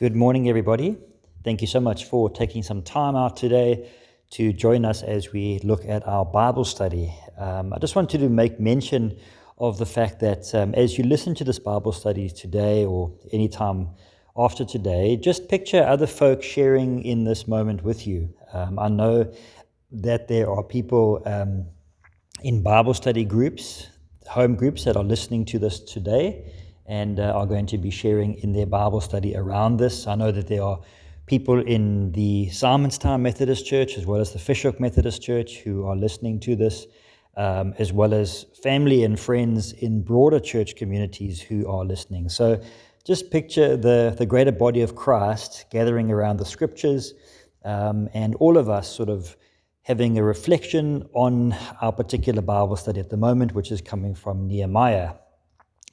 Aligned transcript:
Good 0.00 0.16
morning, 0.16 0.48
everybody. 0.48 0.96
Thank 1.44 1.60
you 1.60 1.66
so 1.66 1.78
much 1.78 2.06
for 2.06 2.30
taking 2.30 2.62
some 2.62 2.80
time 2.80 3.14
out 3.14 3.36
today 3.36 3.90
to 4.30 4.50
join 4.50 4.86
us 4.86 5.02
as 5.02 5.30
we 5.30 5.58
look 5.62 5.84
at 5.84 6.08
our 6.08 6.24
Bible 6.24 6.64
study. 6.64 7.14
Um, 7.36 7.74
I 7.74 7.78
just 7.78 7.94
wanted 7.94 8.20
to 8.20 8.30
make 8.30 8.58
mention 8.58 9.18
of 9.58 9.76
the 9.76 9.84
fact 9.84 10.20
that 10.20 10.54
um, 10.54 10.72
as 10.72 10.96
you 10.96 11.04
listen 11.04 11.34
to 11.34 11.44
this 11.44 11.58
Bible 11.58 11.92
study 11.92 12.30
today 12.30 12.86
or 12.86 13.12
any 13.30 13.46
time 13.46 13.90
after 14.38 14.64
today, 14.64 15.18
just 15.18 15.50
picture 15.50 15.82
other 15.82 16.06
folks 16.06 16.46
sharing 16.46 17.02
in 17.02 17.24
this 17.24 17.46
moment 17.46 17.84
with 17.84 18.06
you. 18.06 18.32
Um, 18.54 18.78
I 18.78 18.88
know 18.88 19.30
that 19.92 20.28
there 20.28 20.50
are 20.50 20.62
people 20.62 21.22
um, 21.26 21.66
in 22.42 22.62
Bible 22.62 22.94
study 22.94 23.26
groups, 23.26 23.88
home 24.26 24.54
groups 24.54 24.82
that 24.84 24.96
are 24.96 25.04
listening 25.04 25.44
to 25.44 25.58
this 25.58 25.78
today 25.78 26.50
and 26.86 27.20
uh, 27.20 27.32
are 27.34 27.46
going 27.46 27.66
to 27.66 27.78
be 27.78 27.90
sharing 27.90 28.34
in 28.34 28.52
their 28.52 28.66
Bible 28.66 29.00
study 29.00 29.36
around 29.36 29.76
this. 29.76 30.06
I 30.06 30.14
know 30.14 30.32
that 30.32 30.46
there 30.48 30.62
are 30.62 30.80
people 31.26 31.60
in 31.60 32.10
the 32.12 32.48
Simonstown 32.50 33.20
Methodist 33.20 33.64
Church 33.64 33.96
as 33.96 34.06
well 34.06 34.20
as 34.20 34.32
the 34.32 34.38
Fish 34.38 34.66
Methodist 34.78 35.22
Church 35.22 35.58
who 35.58 35.86
are 35.86 35.94
listening 35.94 36.40
to 36.40 36.56
this, 36.56 36.86
um, 37.36 37.72
as 37.78 37.92
well 37.92 38.12
as 38.12 38.46
family 38.62 39.04
and 39.04 39.18
friends 39.18 39.72
in 39.72 40.02
broader 40.02 40.40
church 40.40 40.74
communities 40.74 41.40
who 41.40 41.68
are 41.68 41.84
listening. 41.84 42.28
So 42.28 42.60
just 43.06 43.30
picture 43.30 43.76
the, 43.76 44.14
the 44.18 44.26
greater 44.26 44.52
body 44.52 44.82
of 44.82 44.94
Christ 44.94 45.66
gathering 45.70 46.10
around 46.10 46.38
the 46.38 46.44
scriptures 46.44 47.14
um, 47.64 48.08
and 48.12 48.34
all 48.36 48.56
of 48.56 48.68
us 48.68 48.94
sort 48.94 49.08
of 49.08 49.36
having 49.82 50.18
a 50.18 50.22
reflection 50.22 51.08
on 51.14 51.54
our 51.80 51.92
particular 51.92 52.42
Bible 52.42 52.76
study 52.76 53.00
at 53.00 53.10
the 53.10 53.16
moment, 53.16 53.54
which 53.54 53.72
is 53.72 53.80
coming 53.80 54.14
from 54.14 54.46
Nehemiah. 54.46 55.12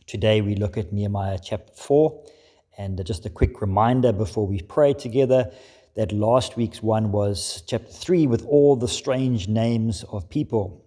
Today 0.08 0.40
we 0.40 0.56
look 0.56 0.78
at 0.78 0.94
Nehemiah 0.94 1.38
chapter 1.44 1.74
4. 1.74 2.24
And 2.78 3.06
just 3.06 3.26
a 3.26 3.30
quick 3.30 3.60
reminder 3.60 4.14
before 4.14 4.48
we 4.48 4.62
pray 4.62 4.94
together 4.94 5.52
that 5.96 6.14
last 6.14 6.56
week's 6.56 6.82
one 6.82 7.12
was 7.12 7.62
chapter 7.68 7.92
3 7.92 8.26
with 8.28 8.46
all 8.46 8.78
the 8.78 8.88
strange 8.88 9.50
names 9.50 10.06
of 10.10 10.30
people. 10.30 10.86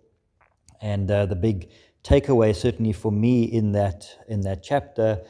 And 0.81 1.11
uh, 1.11 1.27
the 1.27 1.37
big 1.37 1.69
takeaway, 2.03 2.57
certainly 2.57 2.95
for 2.95 3.12
me 3.12 3.45
in 3.45 3.73
that, 3.73 4.09
in 4.27 4.41
that 4.41 4.62
chapter, 4.62 5.21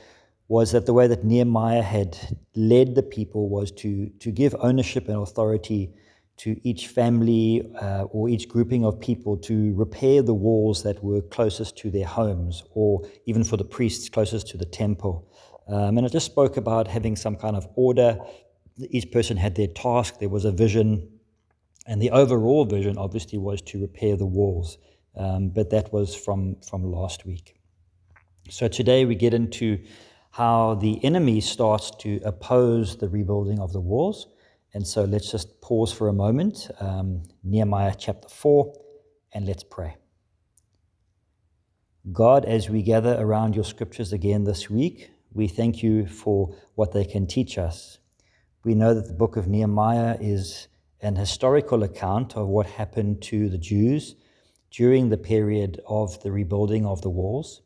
was 0.46 0.70
that 0.70 0.86
the 0.86 0.94
way 0.94 1.08
that 1.08 1.24
Nehemiah 1.24 1.82
had 1.82 2.16
led 2.54 2.94
the 2.94 3.02
people 3.02 3.48
was 3.48 3.72
to, 3.72 4.08
to 4.20 4.30
give 4.30 4.54
ownership 4.60 5.08
and 5.08 5.16
authority 5.16 5.92
to 6.40 6.56
each 6.66 6.88
family 6.88 7.70
uh, 7.82 8.04
or 8.04 8.28
each 8.30 8.48
grouping 8.48 8.82
of 8.84 8.98
people 8.98 9.36
to 9.36 9.74
repair 9.74 10.22
the 10.22 10.32
walls 10.32 10.82
that 10.82 11.04
were 11.04 11.20
closest 11.20 11.76
to 11.76 11.90
their 11.90 12.06
homes, 12.06 12.62
or 12.72 13.02
even 13.26 13.44
for 13.44 13.58
the 13.58 13.64
priests 13.64 14.08
closest 14.08 14.48
to 14.48 14.56
the 14.56 14.64
temple. 14.64 15.28
Um, 15.68 15.98
and 15.98 16.06
I 16.06 16.08
just 16.08 16.24
spoke 16.24 16.56
about 16.56 16.88
having 16.88 17.14
some 17.14 17.36
kind 17.36 17.56
of 17.56 17.68
order. 17.74 18.18
Each 18.88 19.10
person 19.10 19.36
had 19.36 19.54
their 19.54 19.66
task, 19.66 20.18
there 20.18 20.30
was 20.30 20.46
a 20.46 20.52
vision, 20.52 21.10
and 21.86 22.00
the 22.00 22.10
overall 22.10 22.64
vision 22.64 22.96
obviously 22.96 23.38
was 23.38 23.60
to 23.62 23.80
repair 23.80 24.16
the 24.16 24.26
walls. 24.26 24.78
Um, 25.16 25.50
but 25.50 25.68
that 25.70 25.92
was 25.92 26.14
from, 26.14 26.56
from 26.62 26.84
last 26.84 27.26
week. 27.26 27.56
So 28.48 28.66
today 28.68 29.04
we 29.04 29.14
get 29.14 29.34
into 29.34 29.84
how 30.30 30.76
the 30.76 31.04
enemy 31.04 31.40
starts 31.40 31.90
to 31.98 32.20
oppose 32.24 32.96
the 32.96 33.08
rebuilding 33.08 33.58
of 33.58 33.72
the 33.72 33.80
walls. 33.80 34.28
And 34.72 34.86
so 34.86 35.04
let's 35.04 35.30
just 35.30 35.60
pause 35.60 35.92
for 35.92 36.08
a 36.08 36.12
moment, 36.12 36.70
um, 36.78 37.24
Nehemiah 37.42 37.94
chapter 37.98 38.28
4, 38.28 38.72
and 39.32 39.46
let's 39.46 39.64
pray. 39.64 39.96
God, 42.12 42.44
as 42.44 42.70
we 42.70 42.82
gather 42.82 43.16
around 43.18 43.54
your 43.54 43.64
scriptures 43.64 44.12
again 44.12 44.44
this 44.44 44.70
week, 44.70 45.10
we 45.32 45.48
thank 45.48 45.82
you 45.82 46.06
for 46.06 46.54
what 46.74 46.92
they 46.92 47.04
can 47.04 47.26
teach 47.26 47.58
us. 47.58 47.98
We 48.64 48.74
know 48.74 48.94
that 48.94 49.06
the 49.06 49.12
book 49.14 49.36
of 49.36 49.48
Nehemiah 49.48 50.16
is 50.20 50.68
an 51.02 51.16
historical 51.16 51.82
account 51.82 52.36
of 52.36 52.48
what 52.48 52.66
happened 52.66 53.22
to 53.22 53.48
the 53.48 53.58
Jews 53.58 54.14
during 54.70 55.08
the 55.08 55.16
period 55.16 55.80
of 55.88 56.22
the 56.22 56.30
rebuilding 56.30 56.86
of 56.86 57.02
the 57.02 57.10
walls. 57.10 57.62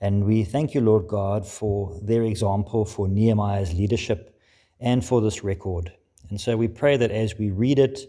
And 0.00 0.24
we 0.24 0.44
thank 0.44 0.74
you, 0.74 0.80
Lord 0.80 1.06
God, 1.06 1.46
for 1.46 1.98
their 2.02 2.22
example, 2.22 2.84
for 2.84 3.06
Nehemiah's 3.06 3.72
leadership, 3.72 4.36
and 4.80 5.04
for 5.04 5.20
this 5.20 5.44
record. 5.44 5.92
And 6.30 6.40
so 6.40 6.56
we 6.56 6.68
pray 6.68 6.96
that 6.96 7.10
as 7.10 7.36
we 7.36 7.50
read 7.50 7.78
it, 7.78 8.00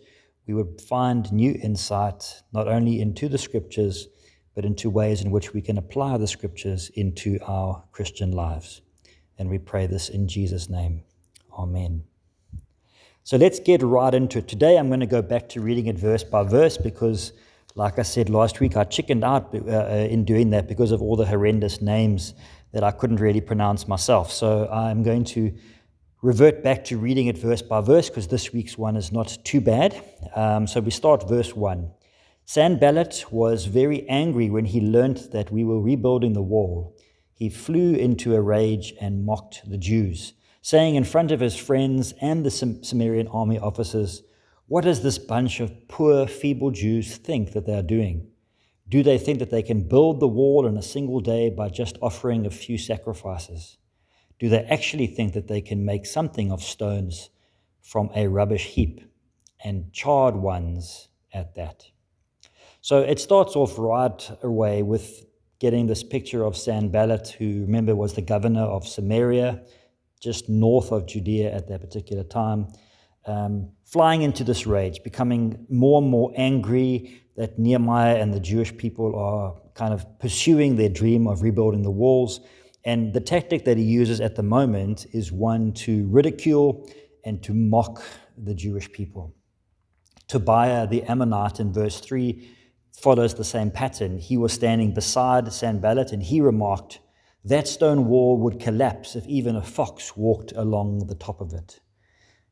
we 0.47 0.53
would 0.53 0.79
find 0.79 1.31
new 1.31 1.59
insight, 1.61 2.43
not 2.53 2.67
only 2.67 3.01
into 3.01 3.27
the 3.27 3.37
scriptures, 3.37 4.07
but 4.55 4.65
into 4.65 4.89
ways 4.89 5.21
in 5.21 5.31
which 5.31 5.53
we 5.53 5.61
can 5.61 5.77
apply 5.77 6.17
the 6.17 6.27
scriptures 6.27 6.89
into 6.95 7.39
our 7.45 7.83
Christian 7.91 8.31
lives. 8.31 8.81
And 9.37 9.49
we 9.49 9.57
pray 9.57 9.87
this 9.87 10.09
in 10.09 10.27
Jesus' 10.27 10.69
name. 10.69 11.03
Amen. 11.57 12.03
So 13.23 13.37
let's 13.37 13.59
get 13.59 13.81
right 13.81 14.13
into 14.13 14.39
it. 14.39 14.47
Today 14.47 14.77
I'm 14.77 14.87
going 14.87 14.99
to 14.99 15.05
go 15.05 15.21
back 15.21 15.49
to 15.49 15.61
reading 15.61 15.87
it 15.87 15.97
verse 15.97 16.23
by 16.23 16.43
verse 16.43 16.77
because, 16.77 17.33
like 17.75 17.97
I 17.97 18.01
said 18.03 18.29
last 18.29 18.59
week, 18.59 18.75
I 18.75 18.83
chickened 18.83 19.23
out 19.23 19.53
uh, 19.53 19.71
uh, 19.71 20.07
in 20.09 20.25
doing 20.25 20.49
that 20.51 20.67
because 20.67 20.91
of 20.91 21.01
all 21.01 21.15
the 21.15 21.25
horrendous 21.25 21.81
names 21.81 22.33
that 22.71 22.83
I 22.83 22.91
couldn't 22.91 23.19
really 23.19 23.41
pronounce 23.41 23.87
myself. 23.87 24.31
So 24.31 24.67
I'm 24.71 25.03
going 25.03 25.23
to 25.25 25.53
revert 26.21 26.61
back 26.61 26.85
to 26.85 26.97
reading 26.97 27.27
it 27.27 27.37
verse 27.37 27.63
by 27.63 27.81
verse 27.81 28.09
because 28.09 28.27
this 28.27 28.53
week's 28.53 28.77
one 28.77 28.95
is 28.95 29.11
not 29.11 29.37
too 29.43 29.59
bad. 29.59 30.03
Um, 30.35 30.67
so 30.67 30.79
we 30.79 30.91
start 30.91 31.27
verse 31.27 31.55
1. 31.55 31.91
Sanballat 32.45 33.25
was 33.31 33.65
very 33.65 34.07
angry 34.07 34.49
when 34.49 34.65
he 34.65 34.81
learnt 34.81 35.31
that 35.31 35.51
we 35.51 35.63
were 35.63 35.81
rebuilding 35.81 36.33
the 36.33 36.41
wall. 36.41 36.95
He 37.33 37.49
flew 37.49 37.93
into 37.95 38.35
a 38.35 38.41
rage 38.41 38.93
and 39.01 39.25
mocked 39.25 39.67
the 39.67 39.77
Jews, 39.77 40.33
saying 40.61 40.95
in 40.95 41.05
front 41.05 41.31
of 41.31 41.39
his 41.39 41.55
friends 41.55 42.13
and 42.21 42.45
the 42.45 42.49
Samarian 42.49 43.33
army 43.33 43.57
officers, 43.57 44.21
What 44.67 44.83
does 44.83 45.01
this 45.01 45.17
bunch 45.17 45.59
of 45.59 45.87
poor, 45.87 46.27
feeble 46.27 46.71
Jews 46.71 47.17
think 47.17 47.53
that 47.53 47.65
they 47.65 47.73
are 47.73 47.81
doing? 47.81 48.27
Do 48.87 49.01
they 49.01 49.17
think 49.17 49.39
that 49.39 49.49
they 49.49 49.63
can 49.63 49.87
build 49.87 50.19
the 50.19 50.27
wall 50.27 50.67
in 50.67 50.77
a 50.77 50.83
single 50.83 51.21
day 51.21 51.49
by 51.49 51.69
just 51.69 51.97
offering 52.01 52.45
a 52.45 52.51
few 52.51 52.77
sacrifices? 52.77 53.77
Do 54.41 54.49
they 54.49 54.63
actually 54.63 55.05
think 55.05 55.33
that 55.33 55.47
they 55.47 55.61
can 55.61 55.85
make 55.85 56.07
something 56.07 56.51
of 56.51 56.63
stones 56.63 57.29
from 57.79 58.09
a 58.15 58.25
rubbish 58.27 58.65
heap 58.65 58.99
and 59.63 59.93
charred 59.93 60.35
ones 60.35 61.09
at 61.31 61.53
that? 61.53 61.85
So 62.81 63.01
it 63.01 63.19
starts 63.19 63.55
off 63.55 63.77
right 63.77 64.31
away 64.41 64.81
with 64.81 65.27
getting 65.59 65.85
this 65.85 66.01
picture 66.01 66.43
of 66.43 66.57
Sanballat, 66.57 67.35
who 67.37 67.61
remember 67.61 67.95
was 67.95 68.15
the 68.15 68.23
governor 68.23 68.63
of 68.63 68.87
Samaria, 68.87 69.61
just 70.19 70.49
north 70.49 70.91
of 70.91 71.05
Judea 71.05 71.53
at 71.53 71.67
that 71.67 71.81
particular 71.81 72.23
time, 72.23 72.65
um, 73.27 73.69
flying 73.85 74.23
into 74.23 74.43
this 74.43 74.65
rage, 74.65 75.03
becoming 75.03 75.67
more 75.69 76.01
and 76.01 76.09
more 76.09 76.33
angry 76.35 77.21
that 77.37 77.59
Nehemiah 77.59 78.15
and 78.15 78.33
the 78.33 78.39
Jewish 78.39 78.75
people 78.75 79.15
are 79.15 79.53
kind 79.75 79.93
of 79.93 80.17
pursuing 80.17 80.77
their 80.77 80.89
dream 80.89 81.27
of 81.27 81.43
rebuilding 81.43 81.83
the 81.83 81.91
walls 81.91 82.39
and 82.83 83.13
the 83.13 83.19
tactic 83.19 83.65
that 83.65 83.77
he 83.77 83.83
uses 83.83 84.19
at 84.21 84.35
the 84.35 84.43
moment 84.43 85.05
is 85.13 85.31
one 85.31 85.73
to 85.73 86.07
ridicule 86.07 86.89
and 87.23 87.41
to 87.43 87.53
mock 87.53 88.01
the 88.37 88.55
Jewish 88.55 88.91
people. 88.91 89.35
Tobiah 90.27 90.87
the 90.87 91.03
Ammonite 91.03 91.59
in 91.59 91.71
verse 91.71 91.99
3 91.99 92.49
follows 92.93 93.35
the 93.35 93.43
same 93.43 93.69
pattern. 93.69 94.17
He 94.17 94.37
was 94.37 94.53
standing 94.53 94.93
beside 94.93 95.51
Sanballat 95.51 96.11
and 96.11 96.23
he 96.23 96.41
remarked, 96.41 96.99
That 97.45 97.67
stone 97.67 98.07
wall 98.07 98.37
would 98.37 98.59
collapse 98.59 99.15
if 99.15 99.25
even 99.27 99.55
a 99.55 99.61
fox 99.61 100.17
walked 100.17 100.53
along 100.55 101.07
the 101.07 101.15
top 101.15 101.41
of 101.41 101.53
it. 101.53 101.79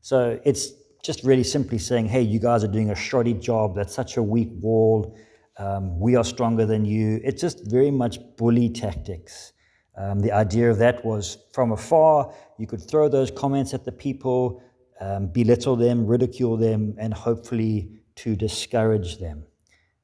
So 0.01 0.39
it's 0.45 0.72
just 1.03 1.23
really 1.23 1.44
simply 1.44 1.78
saying, 1.78 2.07
Hey, 2.07 2.22
you 2.22 2.39
guys 2.39 2.63
are 2.63 2.68
doing 2.72 2.91
a 2.91 2.95
shoddy 2.95 3.34
job. 3.34 3.75
That's 3.75 3.95
such 3.95 4.18
a 4.18 4.23
weak 4.23 4.50
wall. 4.62 5.18
Um, 5.57 6.00
we 6.00 6.16
are 6.16 6.23
stronger 6.23 6.66
than 6.66 6.85
you. 6.85 7.19
It's 7.23 7.41
just 7.41 7.69
very 7.69 7.91
much 7.91 8.19
bully 8.38 8.69
tactics. 8.69 9.53
Um, 9.99 10.21
the 10.21 10.31
idea 10.31 10.71
of 10.71 10.77
that 10.77 11.03
was 11.03 11.37
from 11.51 11.73
afar, 11.73 12.33
you 12.57 12.65
could 12.65 12.81
throw 12.81 13.09
those 13.09 13.29
comments 13.29 13.74
at 13.74 13.83
the 13.83 13.91
people, 13.91 14.63
um, 15.01 15.27
belittle 15.27 15.75
them, 15.75 16.07
ridicule 16.07 16.56
them, 16.56 16.95
and 16.97 17.13
hopefully 17.13 17.89
to 18.15 18.35
discourage 18.35 19.19
them. 19.19 19.44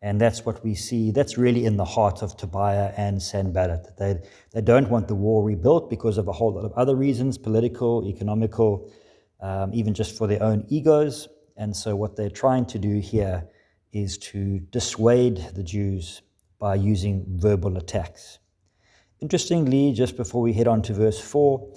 And 0.01 0.19
that's 0.19 0.45
what 0.45 0.63
we 0.63 0.75
see. 0.75 1.11
That's 1.11 1.37
really 1.37 1.65
in 1.65 1.77
the 1.77 1.85
heart 1.85 2.21
of 2.21 2.35
Tobiah 2.35 2.93
and 2.97 3.21
Sanballat. 3.21 3.97
They, 3.97 4.19
they 4.51 4.61
don't 4.61 4.89
want 4.89 5.07
the 5.07 5.15
wall 5.15 5.41
rebuilt 5.41 5.89
because 5.89 6.17
of 6.17 6.27
a 6.27 6.33
whole 6.33 6.53
lot 6.53 6.65
of 6.65 6.73
other 6.73 6.95
reasons 6.95 7.37
political, 7.37 8.05
economical, 8.05 8.91
um, 9.41 9.73
even 9.73 9.93
just 9.93 10.17
for 10.17 10.27
their 10.27 10.43
own 10.43 10.65
egos. 10.67 11.29
And 11.57 11.75
so, 11.75 11.95
what 11.95 12.17
they're 12.17 12.29
trying 12.29 12.65
to 12.67 12.77
do 12.77 12.99
here 12.99 13.47
is 13.93 14.17
to 14.17 14.59
dissuade 14.71 15.37
the 15.55 15.63
Jews 15.63 16.21
by 16.59 16.75
using 16.75 17.25
verbal 17.29 17.77
attacks. 17.77 18.39
Interestingly, 19.25 19.91
just 19.91 20.17
before 20.17 20.43
we 20.43 20.53
head 20.53 20.67
on 20.67 20.83
to 20.83 20.93
verse 20.93 21.19
4, 21.19 21.67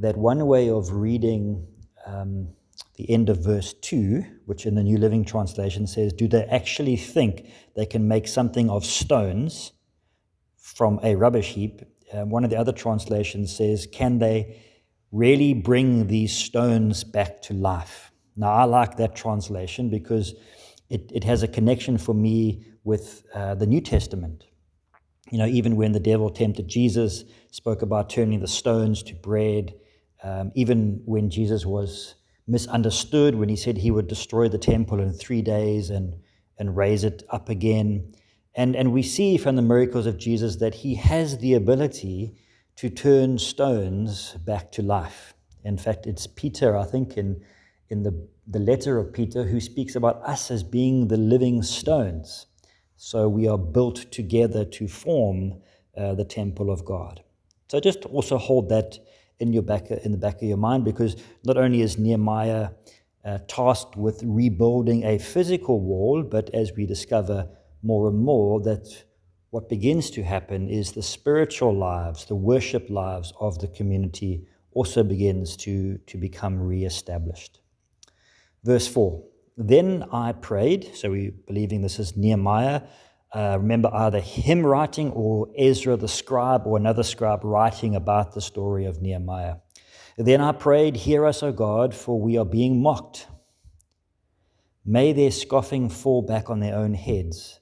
that 0.00 0.18
one 0.18 0.46
way 0.46 0.68
of 0.68 0.92
reading 0.92 1.66
um, 2.04 2.50
the 2.96 3.08
end 3.08 3.30
of 3.30 3.42
verse 3.42 3.72
2, 3.72 4.22
which 4.44 4.66
in 4.66 4.74
the 4.74 4.82
New 4.82 4.98
Living 4.98 5.24
Translation 5.24 5.86
says, 5.86 6.12
Do 6.12 6.28
they 6.28 6.44
actually 6.44 6.96
think 6.96 7.46
they 7.74 7.86
can 7.86 8.06
make 8.06 8.28
something 8.28 8.68
of 8.68 8.84
stones 8.84 9.72
from 10.58 11.00
a 11.02 11.16
rubbish 11.16 11.54
heap? 11.54 11.80
Um, 12.12 12.28
one 12.28 12.44
of 12.44 12.50
the 12.50 12.58
other 12.58 12.72
translations 12.72 13.56
says, 13.56 13.88
Can 13.90 14.18
they 14.18 14.60
really 15.10 15.54
bring 15.54 16.06
these 16.06 16.36
stones 16.36 17.02
back 17.02 17.40
to 17.40 17.54
life. 17.54 18.12
Now, 18.36 18.50
I 18.50 18.64
like 18.64 18.98
that 18.98 19.16
translation 19.16 19.88
because 19.88 20.34
it, 20.90 21.10
it 21.14 21.24
has 21.24 21.42
a 21.42 21.48
connection 21.48 21.96
for 21.96 22.14
me 22.14 22.66
with 22.84 23.24
uh, 23.34 23.54
the 23.54 23.66
New 23.66 23.80
Testament. 23.80 24.44
You 25.30 25.38
know, 25.38 25.46
even 25.46 25.76
when 25.76 25.92
the 25.92 26.00
devil 26.00 26.30
tempted 26.30 26.68
Jesus, 26.68 27.24
spoke 27.50 27.82
about 27.82 28.10
turning 28.10 28.40
the 28.40 28.48
stones 28.48 29.02
to 29.04 29.14
bread, 29.14 29.74
um, 30.22 30.52
even 30.54 31.02
when 31.04 31.30
Jesus 31.30 31.64
was 31.64 32.16
misunderstood, 32.46 33.36
when 33.36 33.48
he 33.48 33.56
said 33.56 33.78
he 33.78 33.90
would 33.90 34.08
destroy 34.08 34.48
the 34.48 34.58
temple 34.58 35.00
in 35.00 35.12
three 35.12 35.40
days 35.40 35.88
and, 35.90 36.16
and 36.58 36.76
raise 36.76 37.04
it 37.04 37.22
up 37.30 37.48
again. 37.48 38.12
And, 38.54 38.74
and 38.74 38.92
we 38.92 39.02
see 39.02 39.36
from 39.36 39.54
the 39.54 39.62
miracles 39.62 40.06
of 40.06 40.18
Jesus 40.18 40.56
that 40.56 40.74
he 40.74 40.96
has 40.96 41.38
the 41.38 41.54
ability 41.54 42.34
to 42.76 42.90
turn 42.90 43.38
stones 43.38 44.32
back 44.44 44.72
to 44.72 44.82
life. 44.82 45.34
In 45.62 45.78
fact, 45.78 46.06
it's 46.06 46.26
Peter, 46.26 46.76
I 46.76 46.84
think, 46.84 47.16
in, 47.16 47.40
in 47.88 48.02
the, 48.02 48.28
the 48.46 48.58
letter 48.58 48.98
of 48.98 49.12
Peter, 49.12 49.44
who 49.44 49.60
speaks 49.60 49.94
about 49.94 50.22
us 50.22 50.50
as 50.50 50.62
being 50.62 51.08
the 51.08 51.16
living 51.16 51.62
stones. 51.62 52.46
So 53.02 53.30
we 53.30 53.48
are 53.48 53.56
built 53.56 54.12
together 54.12 54.66
to 54.66 54.86
form 54.86 55.54
uh, 55.96 56.12
the 56.12 56.24
temple 56.24 56.70
of 56.70 56.84
God. 56.84 57.22
So 57.68 57.80
just 57.80 58.04
also 58.04 58.36
hold 58.36 58.68
that 58.68 58.98
in 59.38 59.54
your 59.54 59.62
back 59.62 59.90
in 59.90 60.12
the 60.12 60.18
back 60.18 60.36
of 60.36 60.42
your 60.42 60.58
mind 60.58 60.84
because 60.84 61.16
not 61.42 61.56
only 61.56 61.80
is 61.80 61.96
Nehemiah 61.96 62.68
uh, 63.24 63.38
tasked 63.48 63.96
with 63.96 64.20
rebuilding 64.22 65.04
a 65.04 65.16
physical 65.18 65.80
wall, 65.80 66.22
but 66.22 66.50
as 66.54 66.72
we 66.76 66.84
discover 66.84 67.48
more 67.82 68.06
and 68.10 68.18
more 68.18 68.60
that 68.60 68.86
what 69.48 69.70
begins 69.70 70.10
to 70.10 70.22
happen 70.22 70.68
is 70.68 70.92
the 70.92 71.02
spiritual 71.02 71.74
lives, 71.74 72.26
the 72.26 72.34
worship 72.34 72.90
lives 72.90 73.32
of 73.40 73.58
the 73.60 73.68
community 73.68 74.46
also 74.72 75.02
begins 75.02 75.56
to, 75.56 75.96
to 76.06 76.18
become 76.18 76.60
re-established. 76.60 77.60
Verse 78.62 78.86
4 78.86 79.24
Then 79.56 80.04
I 80.12 80.32
prayed, 80.32 80.90
so 80.94 81.10
we're 81.10 81.32
believing 81.46 81.82
this 81.82 81.98
is 81.98 82.16
Nehemiah. 82.16 82.82
Uh, 83.32 83.58
remember, 83.60 83.90
either 83.92 84.20
him 84.20 84.64
writing 84.64 85.10
or 85.12 85.48
Ezra 85.56 85.96
the 85.96 86.08
scribe 86.08 86.66
or 86.66 86.76
another 86.76 87.02
scribe 87.02 87.44
writing 87.44 87.94
about 87.94 88.34
the 88.34 88.40
story 88.40 88.86
of 88.86 89.00
Nehemiah. 89.00 89.56
Then 90.16 90.40
I 90.40 90.52
prayed, 90.52 90.96
Hear 90.96 91.26
us, 91.26 91.42
O 91.42 91.52
God, 91.52 91.94
for 91.94 92.20
we 92.20 92.36
are 92.36 92.44
being 92.44 92.82
mocked. 92.82 93.28
May 94.84 95.12
their 95.12 95.30
scoffing 95.30 95.88
fall 95.88 96.22
back 96.22 96.50
on 96.50 96.60
their 96.60 96.74
own 96.74 96.94
heads 96.94 97.60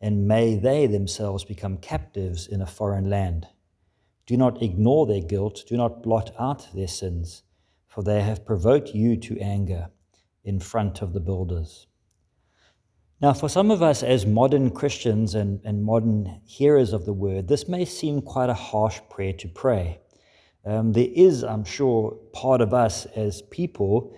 and 0.00 0.26
may 0.26 0.56
they 0.56 0.86
themselves 0.86 1.44
become 1.44 1.76
captives 1.76 2.46
in 2.46 2.62
a 2.62 2.66
foreign 2.66 3.10
land. 3.10 3.46
Do 4.26 4.36
not 4.36 4.62
ignore 4.62 5.06
their 5.06 5.20
guilt, 5.20 5.64
do 5.68 5.76
not 5.76 6.02
blot 6.02 6.32
out 6.38 6.68
their 6.74 6.88
sins, 6.88 7.42
for 7.86 8.02
they 8.02 8.22
have 8.22 8.46
provoked 8.46 8.94
you 8.94 9.16
to 9.16 9.38
anger 9.38 9.90
in 10.44 10.60
front 10.60 11.02
of 11.02 11.12
the 11.12 11.20
builders. 11.20 11.86
Now, 13.20 13.34
for 13.34 13.50
some 13.50 13.70
of 13.70 13.82
us 13.82 14.02
as 14.02 14.24
modern 14.24 14.70
Christians 14.70 15.34
and, 15.34 15.60
and 15.64 15.84
modern 15.84 16.40
hearers 16.46 16.94
of 16.94 17.04
the 17.04 17.12
word, 17.12 17.48
this 17.48 17.68
may 17.68 17.84
seem 17.84 18.22
quite 18.22 18.48
a 18.48 18.54
harsh 18.54 18.98
prayer 19.10 19.34
to 19.34 19.48
pray. 19.48 20.00
Um, 20.64 20.92
there 20.92 21.08
is, 21.14 21.44
I'm 21.44 21.64
sure, 21.64 22.12
part 22.32 22.62
of 22.62 22.72
us 22.72 23.06
as 23.16 23.42
people, 23.42 24.16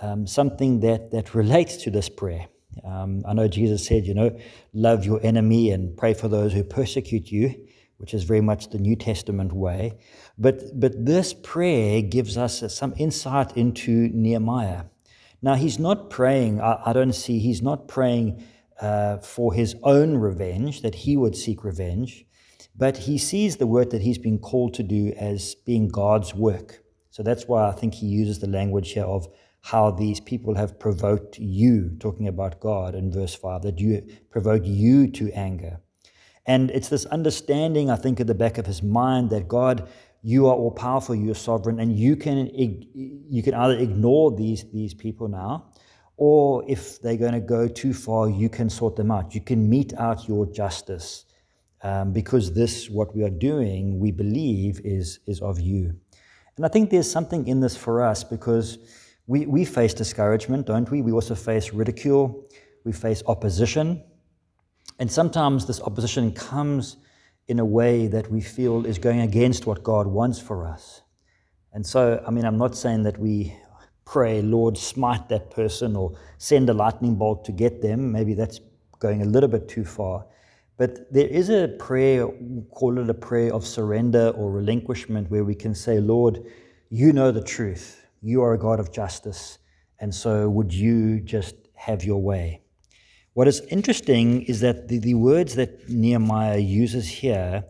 um, 0.00 0.26
something 0.26 0.80
that, 0.80 1.10
that 1.10 1.34
relates 1.34 1.78
to 1.78 1.90
this 1.90 2.08
prayer. 2.08 2.46
Um, 2.84 3.22
I 3.26 3.32
know 3.32 3.48
Jesus 3.48 3.86
said, 3.86 4.06
you 4.06 4.14
know, 4.14 4.36
love 4.72 5.04
your 5.04 5.20
enemy 5.24 5.70
and 5.70 5.96
pray 5.96 6.14
for 6.14 6.28
those 6.28 6.52
who 6.52 6.64
persecute 6.64 7.30
you, 7.30 7.54
which 7.98 8.14
is 8.14 8.24
very 8.24 8.40
much 8.40 8.70
the 8.70 8.78
New 8.78 8.96
Testament 8.96 9.52
way. 9.52 9.98
But, 10.38 10.78
but 10.78 10.92
this 11.04 11.32
prayer 11.32 12.02
gives 12.02 12.36
us 12.36 12.62
some 12.74 12.94
insight 12.98 13.56
into 13.56 14.10
Nehemiah. 14.12 14.84
Now, 15.44 15.56
he's 15.56 15.78
not 15.78 16.08
praying, 16.08 16.62
I, 16.62 16.80
I 16.86 16.92
don't 16.94 17.12
see, 17.12 17.38
he's 17.38 17.60
not 17.60 17.86
praying 17.86 18.42
uh, 18.80 19.18
for 19.18 19.52
his 19.52 19.76
own 19.82 20.16
revenge, 20.16 20.80
that 20.80 20.94
he 20.94 21.18
would 21.18 21.36
seek 21.36 21.64
revenge, 21.64 22.24
but 22.74 22.96
he 22.96 23.18
sees 23.18 23.58
the 23.58 23.66
work 23.66 23.90
that 23.90 24.00
he's 24.00 24.16
been 24.16 24.38
called 24.38 24.72
to 24.72 24.82
do 24.82 25.12
as 25.18 25.54
being 25.54 25.88
God's 25.88 26.34
work. 26.34 26.82
So 27.10 27.22
that's 27.22 27.46
why 27.46 27.68
I 27.68 27.72
think 27.72 27.92
he 27.92 28.06
uses 28.06 28.38
the 28.38 28.46
language 28.46 28.92
here 28.92 29.04
of 29.04 29.28
how 29.60 29.90
these 29.90 30.18
people 30.18 30.54
have 30.54 30.80
provoked 30.80 31.38
you, 31.38 31.90
talking 32.00 32.26
about 32.26 32.58
God 32.58 32.94
in 32.94 33.12
verse 33.12 33.34
5, 33.34 33.64
that 33.64 33.78
you 33.78 34.02
provoke 34.30 34.62
you 34.64 35.08
to 35.10 35.30
anger. 35.32 35.78
And 36.46 36.70
it's 36.70 36.88
this 36.88 37.04
understanding, 37.06 37.90
I 37.90 37.96
think, 37.96 38.18
at 38.18 38.26
the 38.26 38.34
back 38.34 38.56
of 38.56 38.64
his 38.64 38.82
mind 38.82 39.28
that 39.28 39.46
God, 39.46 39.90
you 40.26 40.46
are 40.46 40.54
all 40.54 40.70
powerful, 40.70 41.14
you're 41.14 41.34
sovereign, 41.34 41.78
and 41.80 41.94
you 41.98 42.16
can, 42.16 42.48
you 42.54 43.42
can 43.42 43.52
either 43.52 43.76
ignore 43.76 44.34
these, 44.34 44.64
these 44.72 44.94
people 44.94 45.28
now, 45.28 45.66
or 46.16 46.64
if 46.66 46.98
they're 47.02 47.18
going 47.18 47.34
to 47.34 47.40
go 47.40 47.68
too 47.68 47.92
far, 47.92 48.30
you 48.30 48.48
can 48.48 48.70
sort 48.70 48.96
them 48.96 49.10
out. 49.10 49.34
You 49.34 49.42
can 49.42 49.68
mete 49.68 49.92
out 49.98 50.26
your 50.26 50.46
justice. 50.46 51.26
Um, 51.82 52.14
because 52.14 52.54
this, 52.54 52.88
what 52.88 53.14
we 53.14 53.22
are 53.22 53.28
doing, 53.28 54.00
we 54.00 54.10
believe 54.10 54.80
is, 54.82 55.18
is 55.26 55.42
of 55.42 55.60
you. 55.60 55.94
And 56.56 56.64
I 56.64 56.68
think 56.68 56.88
there's 56.88 57.10
something 57.10 57.46
in 57.46 57.60
this 57.60 57.76
for 57.76 58.02
us 58.02 58.24
because 58.24 58.78
we, 59.26 59.44
we 59.44 59.66
face 59.66 59.92
discouragement, 59.92 60.66
don't 60.66 60.90
we? 60.90 61.02
We 61.02 61.12
also 61.12 61.34
face 61.34 61.74
ridicule, 61.74 62.48
we 62.84 62.92
face 62.92 63.22
opposition. 63.26 64.02
And 64.98 65.12
sometimes 65.12 65.66
this 65.66 65.82
opposition 65.82 66.32
comes 66.32 66.96
in 67.48 67.58
a 67.58 67.64
way 67.64 68.06
that 68.06 68.30
we 68.30 68.40
feel 68.40 68.86
is 68.86 68.98
going 68.98 69.20
against 69.20 69.66
what 69.66 69.82
God 69.82 70.06
wants 70.06 70.40
for 70.40 70.66
us. 70.66 71.02
And 71.72 71.84
so, 71.86 72.22
I 72.26 72.30
mean, 72.30 72.44
I'm 72.44 72.58
not 72.58 72.76
saying 72.76 73.02
that 73.02 73.18
we 73.18 73.54
pray, 74.04 74.42
Lord, 74.42 74.78
smite 74.78 75.28
that 75.28 75.50
person 75.50 75.96
or 75.96 76.16
send 76.38 76.70
a 76.70 76.74
lightning 76.74 77.16
bolt 77.16 77.44
to 77.46 77.52
get 77.52 77.82
them. 77.82 78.12
Maybe 78.12 78.34
that's 78.34 78.60
going 78.98 79.22
a 79.22 79.26
little 79.26 79.48
bit 79.48 79.68
too 79.68 79.84
far. 79.84 80.26
But 80.76 81.12
there 81.12 81.28
is 81.28 81.50
a 81.50 81.68
prayer, 81.78 82.26
call 82.70 82.98
it 82.98 83.08
a 83.08 83.14
prayer 83.14 83.52
of 83.52 83.66
surrender 83.66 84.30
or 84.30 84.50
relinquishment, 84.50 85.30
where 85.30 85.44
we 85.44 85.54
can 85.54 85.74
say, 85.74 86.00
Lord, 86.00 86.42
you 86.90 87.12
know 87.12 87.30
the 87.30 87.42
truth. 87.42 88.06
You 88.22 88.42
are 88.42 88.54
a 88.54 88.58
God 88.58 88.80
of 88.80 88.92
justice, 88.92 89.58
and 90.00 90.12
so 90.12 90.48
would 90.48 90.72
you 90.72 91.20
just 91.20 91.54
have 91.74 92.02
your 92.02 92.20
way? 92.20 92.63
What 93.34 93.48
is 93.48 93.60
interesting 93.68 94.42
is 94.42 94.60
that 94.60 94.86
the, 94.86 94.98
the 94.98 95.14
words 95.14 95.56
that 95.56 95.88
Nehemiah 95.88 96.58
uses 96.58 97.08
here 97.08 97.64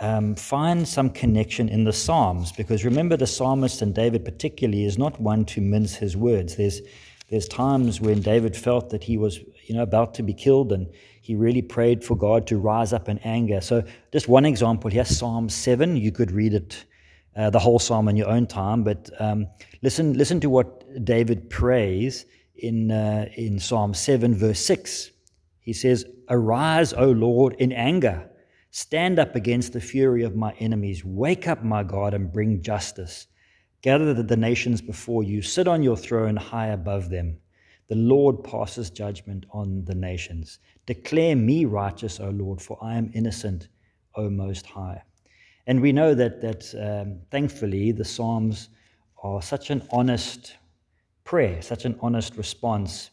um, 0.00 0.34
find 0.34 0.88
some 0.88 1.10
connection 1.10 1.68
in 1.68 1.84
the 1.84 1.92
Psalms, 1.92 2.52
because 2.52 2.86
remember, 2.86 3.18
the 3.18 3.26
psalmist 3.26 3.82
and 3.82 3.94
David 3.94 4.24
particularly 4.24 4.84
is 4.86 4.96
not 4.96 5.20
one 5.20 5.44
to 5.44 5.60
mince 5.60 5.94
his 5.94 6.16
words. 6.16 6.56
There's 6.56 6.80
there's 7.28 7.46
times 7.46 8.00
when 8.00 8.22
David 8.22 8.56
felt 8.56 8.90
that 8.90 9.04
he 9.04 9.16
was, 9.16 9.38
you 9.66 9.76
know, 9.76 9.82
about 9.82 10.14
to 10.14 10.22
be 10.22 10.32
killed, 10.32 10.72
and 10.72 10.88
he 11.20 11.36
really 11.36 11.62
prayed 11.62 12.02
for 12.02 12.16
God 12.16 12.46
to 12.48 12.58
rise 12.58 12.92
up 12.94 13.08
in 13.08 13.18
anger. 13.18 13.60
So, 13.60 13.84
just 14.12 14.26
one 14.26 14.46
example 14.46 14.90
here, 14.90 15.04
Psalm 15.04 15.50
seven. 15.50 15.96
You 15.96 16.12
could 16.12 16.32
read 16.32 16.54
it 16.54 16.86
uh, 17.36 17.50
the 17.50 17.58
whole 17.58 17.78
psalm 17.78 18.08
in 18.08 18.16
your 18.16 18.28
own 18.28 18.46
time, 18.46 18.84
but 18.84 19.10
um, 19.20 19.48
listen, 19.82 20.14
listen 20.14 20.40
to 20.40 20.48
what 20.48 21.04
David 21.04 21.50
prays 21.50 22.24
in, 22.62 22.90
uh, 22.90 23.28
in 23.36 23.58
Psalm 23.58 23.94
7, 23.94 24.34
verse 24.34 24.60
6. 24.60 25.10
He 25.60 25.72
says, 25.72 26.04
Arise, 26.28 26.92
O 26.92 27.10
Lord, 27.10 27.54
in 27.58 27.72
anger. 27.72 28.28
Stand 28.70 29.18
up 29.18 29.34
against 29.34 29.72
the 29.72 29.80
fury 29.80 30.22
of 30.22 30.36
my 30.36 30.52
enemies. 30.58 31.04
Wake 31.04 31.48
up, 31.48 31.64
my 31.64 31.82
God, 31.82 32.14
and 32.14 32.32
bring 32.32 32.62
justice. 32.62 33.26
Gather 33.82 34.14
the 34.14 34.36
nations 34.36 34.80
before 34.80 35.22
you. 35.22 35.42
Sit 35.42 35.66
on 35.66 35.82
your 35.82 35.96
throne 35.96 36.36
high 36.36 36.68
above 36.68 37.10
them. 37.10 37.38
The 37.88 37.96
Lord 37.96 38.44
passes 38.44 38.90
judgment 38.90 39.46
on 39.50 39.84
the 39.84 39.94
nations. 39.94 40.60
Declare 40.86 41.36
me 41.36 41.64
righteous, 41.64 42.20
O 42.20 42.30
Lord, 42.30 42.60
for 42.62 42.78
I 42.80 42.94
am 42.94 43.10
innocent, 43.14 43.68
O 44.14 44.30
Most 44.30 44.66
High. 44.66 45.02
And 45.66 45.80
we 45.80 45.92
know 45.92 46.14
that, 46.14 46.40
that 46.40 46.74
um, 46.78 47.20
thankfully 47.30 47.90
the 47.90 48.04
Psalms 48.04 48.68
are 49.22 49.42
such 49.42 49.70
an 49.70 49.86
honest 49.90 50.56
prayer, 51.30 51.62
such 51.62 51.84
an 51.84 51.96
honest 52.00 52.36
response 52.36 53.10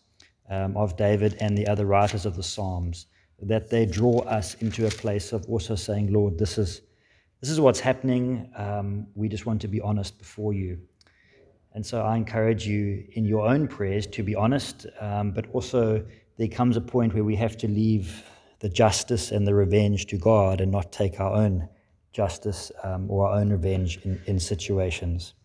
um, 0.49 0.75
of 0.75 0.97
David 0.97 1.37
and 1.39 1.55
the 1.55 1.67
other 1.67 1.85
writers 1.85 2.25
of 2.25 2.35
the 2.35 2.41
Psalms, 2.41 3.05
that 3.43 3.69
they 3.69 3.85
draw 3.85 4.21
us 4.21 4.55
into 4.55 4.87
a 4.87 4.89
place 4.89 5.33
of 5.33 5.45
also 5.47 5.75
saying, 5.75 6.11
Lord, 6.11 6.35
this 6.35 6.57
is, 6.57 6.81
this 7.41 7.51
is 7.51 7.61
what's 7.61 7.79
happening. 7.79 8.49
Um, 8.55 9.05
we 9.13 9.29
just 9.29 9.45
want 9.45 9.61
to 9.61 9.67
be 9.67 9.79
honest 9.81 10.17
before 10.17 10.53
you. 10.53 10.79
And 11.75 11.85
so 11.85 12.01
I 12.01 12.15
encourage 12.17 12.65
you 12.65 13.05
in 13.11 13.23
your 13.23 13.47
own 13.47 13.67
prayers 13.67 14.07
to 14.07 14.23
be 14.23 14.33
honest, 14.33 14.87
um, 14.99 15.29
but 15.29 15.45
also 15.53 16.03
there 16.37 16.47
comes 16.47 16.75
a 16.75 16.81
point 16.81 17.13
where 17.13 17.23
we 17.23 17.35
have 17.35 17.55
to 17.57 17.67
leave 17.67 18.23
the 18.61 18.69
justice 18.69 19.31
and 19.31 19.45
the 19.45 19.53
revenge 19.53 20.07
to 20.07 20.17
God 20.17 20.59
and 20.59 20.71
not 20.71 20.91
take 20.91 21.19
our 21.19 21.33
own 21.33 21.69
justice 22.13 22.71
um, 22.83 23.11
or 23.11 23.27
our 23.27 23.39
own 23.39 23.51
revenge 23.51 23.99
in, 24.05 24.19
in 24.25 24.39
situations. 24.39 25.35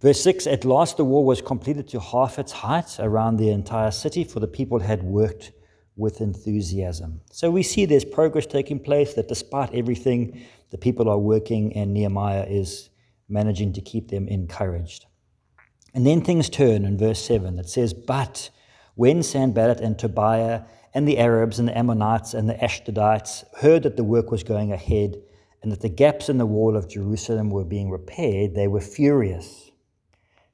Verse 0.00 0.20
6 0.22 0.46
At 0.46 0.64
last 0.64 0.96
the 0.96 1.04
wall 1.04 1.24
was 1.24 1.42
completed 1.42 1.88
to 1.88 2.00
half 2.00 2.38
its 2.38 2.52
height 2.52 2.96
around 3.00 3.36
the 3.36 3.50
entire 3.50 3.90
city, 3.90 4.24
for 4.24 4.40
the 4.40 4.46
people 4.46 4.78
had 4.78 5.02
worked 5.02 5.52
with 5.96 6.20
enthusiasm. 6.20 7.20
So 7.32 7.50
we 7.50 7.62
see 7.64 7.84
there's 7.84 8.04
progress 8.04 8.46
taking 8.46 8.78
place, 8.78 9.14
that 9.14 9.28
despite 9.28 9.74
everything, 9.74 10.46
the 10.70 10.78
people 10.78 11.08
are 11.08 11.18
working, 11.18 11.74
and 11.76 11.92
Nehemiah 11.92 12.46
is 12.48 12.90
managing 13.28 13.72
to 13.72 13.80
keep 13.80 14.08
them 14.08 14.28
encouraged. 14.28 15.06
And 15.94 16.06
then 16.06 16.22
things 16.22 16.48
turn 16.48 16.84
in 16.84 16.96
verse 16.96 17.20
7 17.24 17.58
It 17.58 17.68
says, 17.68 17.92
But 17.92 18.50
when 18.94 19.22
Sanballat 19.22 19.80
and 19.80 19.98
Tobiah 19.98 20.62
and 20.94 21.08
the 21.08 21.18
Arabs 21.18 21.58
and 21.58 21.68
the 21.68 21.76
Ammonites 21.76 22.34
and 22.34 22.48
the 22.48 22.54
Ashdodites 22.54 23.44
heard 23.58 23.82
that 23.82 23.96
the 23.96 24.04
work 24.04 24.30
was 24.30 24.42
going 24.42 24.72
ahead 24.72 25.16
and 25.62 25.72
that 25.72 25.80
the 25.80 25.88
gaps 25.88 26.28
in 26.28 26.38
the 26.38 26.46
wall 26.46 26.76
of 26.76 26.88
Jerusalem 26.88 27.50
were 27.50 27.64
being 27.64 27.90
repaired, 27.90 28.54
they 28.54 28.68
were 28.68 28.80
furious. 28.80 29.67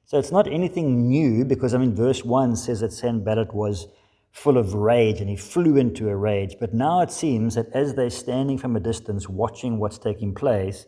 So 0.06 0.18
it's 0.18 0.32
not 0.32 0.46
anything 0.46 1.08
new 1.08 1.44
because, 1.44 1.73
I 1.73 1.78
mean, 1.78 1.94
verse 1.94 2.25
1 2.25 2.56
says 2.56 2.80
that 2.80 2.92
Sanballat 2.92 3.54
was 3.54 3.88
full 4.32 4.58
of 4.58 4.75
rage 4.75 5.20
and 5.20 5.30
he 5.30 5.37
flew 5.37 5.76
into 5.76 6.08
a 6.08 6.16
rage. 6.16 6.56
But 6.61 6.75
now 6.75 7.00
it 7.00 7.11
seems 7.11 7.54
that 7.54 7.68
as 7.73 7.94
they're 7.94 8.11
standing 8.11 8.58
from 8.58 8.76
a 8.76 8.80
distance 8.80 9.28
watching 9.28 9.78
what's 9.78 9.96
taking 9.96 10.34
place, 10.34 10.87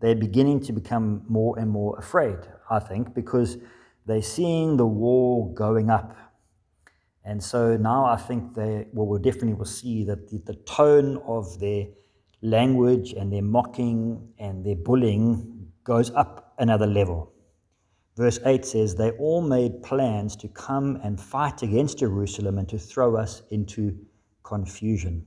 they're 0.00 0.14
beginning 0.14 0.60
to 0.64 0.72
become 0.72 1.22
more 1.28 1.58
and 1.58 1.70
more 1.70 1.98
afraid, 1.98 2.38
I 2.70 2.78
think, 2.78 3.14
because 3.14 3.56
they're 4.04 4.20
seeing 4.20 4.76
the 4.76 4.86
wall 4.86 5.52
going 5.54 5.90
up. 5.90 6.16
And 7.24 7.42
so 7.42 7.76
now 7.76 8.04
I 8.04 8.16
think 8.16 8.54
they 8.54 8.86
well, 8.92 9.06
we 9.06 9.18
definitely 9.18 9.54
will 9.54 9.64
see 9.64 10.04
that 10.04 10.28
the, 10.28 10.38
the 10.38 10.54
tone 10.54 11.18
of 11.26 11.58
their 11.58 11.86
language 12.42 13.12
and 13.12 13.32
their 13.32 13.42
mocking 13.42 14.32
and 14.38 14.64
their 14.64 14.76
bullying 14.76 15.70
goes 15.84 16.10
up 16.10 16.54
another 16.58 16.86
level. 16.86 17.32
Verse 18.18 18.40
8 18.44 18.64
says, 18.64 18.96
They 18.96 19.12
all 19.12 19.40
made 19.40 19.80
plans 19.80 20.34
to 20.36 20.48
come 20.48 20.98
and 21.04 21.20
fight 21.20 21.62
against 21.62 22.00
Jerusalem 22.00 22.58
and 22.58 22.68
to 22.68 22.76
throw 22.76 23.16
us 23.16 23.42
into 23.50 23.96
confusion. 24.42 25.24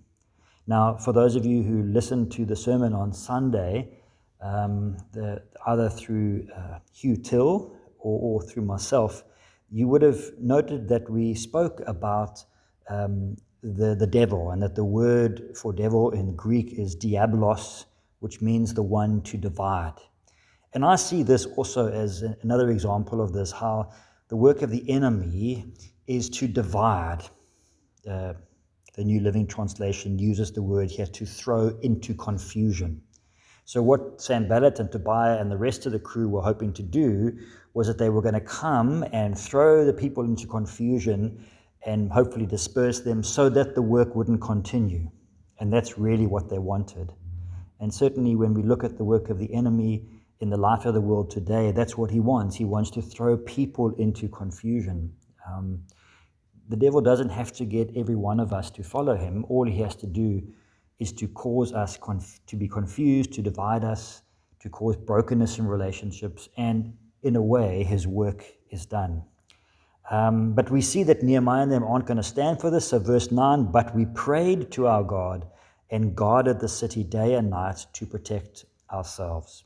Now, 0.68 0.98
for 0.98 1.14
those 1.14 1.38
of 1.38 1.46
you 1.46 1.64
who 1.64 1.84
listened 1.84 2.34
to 2.34 2.44
the 2.44 2.56
sermon 2.56 2.92
on 2.94 3.14
Sunday, 3.14 3.98
um, 4.42 4.98
the, 5.14 5.42
either 5.68 5.88
through 5.88 6.46
uh, 6.54 6.80
Hugh 6.94 7.16
Till 7.16 7.74
or, 7.98 8.20
or, 8.20 8.42
through 8.42 8.64
myself, 8.64 9.24
you 9.72 9.88
would 9.88 10.02
have 10.02 10.20
noted 10.38 10.90
that 10.90 11.10
we 11.10 11.34
spoke 11.34 11.82
about 11.88 12.44
um, 12.90 13.38
the, 13.64 13.96
the 13.96 14.08
devil 14.08 14.52
and 14.52 14.62
that 14.62 14.76
the 14.76 14.84
word 14.84 15.56
for 15.56 15.72
devil 15.72 16.10
in 16.12 16.36
Greek 16.36 16.74
is 16.74 16.98
diabolos, 16.98 17.86
which 18.20 18.42
means 18.42 18.74
the 18.74 18.84
one 18.84 19.22
to 19.22 19.38
divide. 19.38 19.94
And 20.74 20.86
I 20.86 20.96
see 20.96 21.24
this 21.24 21.46
also 21.46 21.88
as 21.92 22.24
another 22.42 22.70
example 22.70 23.22
of 23.22 23.34
this 23.34 23.52
how 23.52 23.92
the 24.30 24.38
work 24.38 24.62
of 24.62 24.70
the 24.70 24.90
enemy 24.90 25.74
is 26.08 26.30
to 26.30 26.48
divide. 26.48 27.24
Uh, 28.10 28.34
the 28.96 29.04
New 29.06 29.22
Living 29.22 29.48
Translation 29.48 30.20
uses 30.20 30.52
the 30.52 30.62
word 30.62 30.92
here 30.92 31.06
to 31.06 31.26
throw 31.26 31.78
into 31.82 32.14
confusion. 32.14 33.02
So, 33.64 33.82
what 33.82 34.22
Sanballat 34.22 34.80
and 34.80 34.92
Tobiah 34.92 35.40
and 35.40 35.50
the 35.50 35.58
rest 35.58 35.86
of 35.86 35.94
the 35.94 36.00
crew 36.00 36.28
were 36.28 36.42
hoping 36.42 36.74
to 36.74 36.84
do 36.84 37.38
was 37.74 37.88
that 37.88 37.98
they 37.98 38.10
were 38.10 38.22
going 38.22 38.34
to 38.34 38.42
come 38.42 39.06
and 39.14 39.38
throw 39.38 39.86
the 39.86 39.94
people 39.94 40.26
into 40.26 40.46
confusion 40.46 41.46
and 41.86 42.12
hopefully 42.12 42.46
disperse 42.46 43.00
them 43.00 43.24
so 43.24 43.50
that 43.50 43.76
the 43.76 43.82
work 43.82 44.14
wouldn't 44.14 44.42
continue. 44.42 45.10
And 45.60 45.72
that's 45.72 45.98
really 45.98 46.28
what 46.28 46.50
they 46.50 46.60
wanted. 46.60 47.14
And 47.80 47.94
certainly, 47.94 48.36
when 48.36 48.54
we 48.54 48.62
look 48.62 48.84
at 48.84 48.98
the 48.98 49.06
work 49.06 49.30
of 49.30 49.40
the 49.40 49.54
enemy 49.54 50.06
in 50.42 50.50
the 50.50 50.58
life 50.58 50.86
of 50.86 50.94
the 50.94 51.02
world 51.02 51.30
today, 51.30 51.72
that's 51.72 51.98
what 51.98 52.10
he 52.12 52.20
wants. 52.20 52.56
He 52.56 52.66
wants 52.66 52.90
to 52.92 53.02
throw 53.02 53.38
people 53.38 53.94
into 53.96 54.28
confusion. 54.28 55.14
Um, 55.48 55.84
the 56.68 56.76
devil 56.76 57.00
doesn't 57.00 57.30
have 57.30 57.52
to 57.54 57.66
get 57.66 57.92
every 57.96 58.16
one 58.16 58.40
of 58.40 58.52
us 58.52 58.72
to 58.72 58.84
follow 58.84 59.16
him. 59.16 59.46
All 59.50 59.66
he 59.66 59.80
has 59.82 59.96
to 59.98 60.08
do 60.08 60.42
is 61.00 61.12
to 61.14 61.28
cause 61.28 61.74
us 61.74 61.98
conf- 61.98 62.40
to 62.48 62.56
be 62.56 62.68
confused, 62.68 63.34
to 63.34 63.42
divide 63.42 63.84
us, 63.84 64.24
to 64.60 64.70
cause 64.70 64.96
brokenness 64.96 65.60
in 65.60 65.68
relationships, 65.68 66.50
and 66.58 66.94
in 67.24 67.36
a 67.36 67.42
way, 67.42 67.84
his 67.84 68.08
work 68.08 68.44
is 68.70 68.86
done. 68.86 69.24
Um, 70.10 70.54
but 70.54 70.72
we 70.72 70.82
see 70.82 71.04
that 71.04 71.24
Nehemiah 71.24 71.64
and 71.64 71.72
them 71.72 71.84
aren't 71.84 72.06
going 72.06 72.18
to 72.18 72.24
stand 72.24 72.60
for 72.60 72.70
this. 72.70 72.90
So, 72.90 73.00
verse 73.00 73.32
9, 73.32 73.72
but 73.72 73.96
we 73.96 74.06
prayed 74.06 74.72
to 74.72 74.88
our 74.88 75.04
God 75.04 75.48
and 75.90 76.16
guarded 76.16 76.60
the 76.60 76.68
city 76.68 77.04
day 77.04 77.36
and 77.36 77.50
night 77.50 77.86
to 77.94 78.06
protect 78.06 78.66
ourselves. 78.92 79.64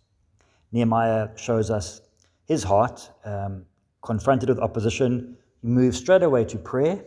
Nehemiah 0.75 1.29
shows 1.35 1.71
us 1.71 2.01
his 2.45 2.63
heart, 2.63 3.09
um, 3.23 3.65
confronted 4.01 4.49
with 4.49 4.59
opposition. 4.59 5.37
He 5.61 5.67
moves 5.67 5.97
straight 5.97 6.23
away 6.23 6.45
to 6.45 6.57
prayer 6.57 7.03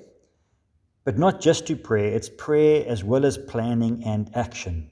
but 1.08 1.16
not 1.16 1.40
just 1.40 1.66
to 1.66 1.74
prayer, 1.74 2.12
it's 2.12 2.28
prayer 2.28 2.84
as 2.86 3.02
well 3.02 3.24
as 3.24 3.38
planning 3.38 4.04
and 4.04 4.30
action. 4.34 4.90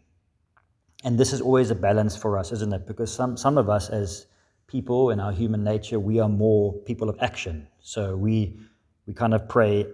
And 1.05 1.19
this 1.19 1.31
is 1.31 1.43
always 1.43 1.71
a 1.71 1.75
balance 1.75 2.17
for 2.17 2.39
us, 2.39 2.53
isn't 2.53 2.73
it? 2.73 2.87
Because 2.87 3.13
some, 3.13 3.37
some 3.37 3.59
of 3.59 3.69
us, 3.69 3.91
as 3.91 4.25
people 4.67 5.11
in 5.11 5.21
our 5.21 5.31
human 5.31 5.63
nature, 5.63 6.01
we 6.01 6.19
are 6.19 6.29
more 6.31 6.73
people 6.73 7.11
of 7.11 7.19
action. 7.21 7.69
So 7.81 8.17
we, 8.17 8.59
we 9.07 9.13
kind 9.13 9.35
of 9.35 9.47
pray 9.47 9.85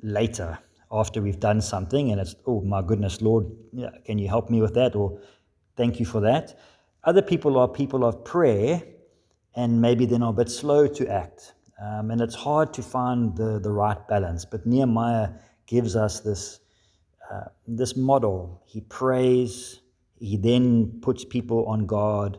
later 0.00 0.58
after 0.90 1.20
we've 1.20 1.40
done 1.40 1.60
something, 1.60 2.10
and 2.10 2.18
it's, 2.18 2.36
oh 2.46 2.62
my 2.62 2.80
goodness, 2.80 3.20
Lord, 3.20 3.44
can 4.06 4.16
you 4.16 4.28
help 4.28 4.48
me 4.48 4.62
with 4.62 4.72
that? 4.76 4.96
Or 4.96 5.20
thank 5.76 6.00
you 6.00 6.06
for 6.06 6.22
that. 6.22 6.58
Other 7.04 7.22
people 7.22 7.58
are 7.58 7.66
people 7.66 8.04
of 8.04 8.24
prayer, 8.24 8.82
and 9.54 9.80
maybe 9.80 10.04
they're 10.04 10.22
a 10.22 10.32
bit 10.32 10.50
slow 10.50 10.86
to 10.86 11.08
act. 11.08 11.54
Um, 11.82 12.10
and 12.10 12.20
it's 12.20 12.34
hard 12.34 12.74
to 12.74 12.82
find 12.82 13.34
the, 13.36 13.58
the 13.58 13.70
right 13.70 14.06
balance. 14.06 14.44
But 14.44 14.66
Nehemiah 14.66 15.30
gives 15.66 15.96
us 15.96 16.20
this, 16.20 16.60
uh, 17.30 17.44
this 17.66 17.96
model. 17.96 18.62
He 18.66 18.82
prays, 18.82 19.80
he 20.18 20.36
then 20.36 21.00
puts 21.00 21.24
people 21.24 21.64
on 21.66 21.86
guard, 21.86 22.36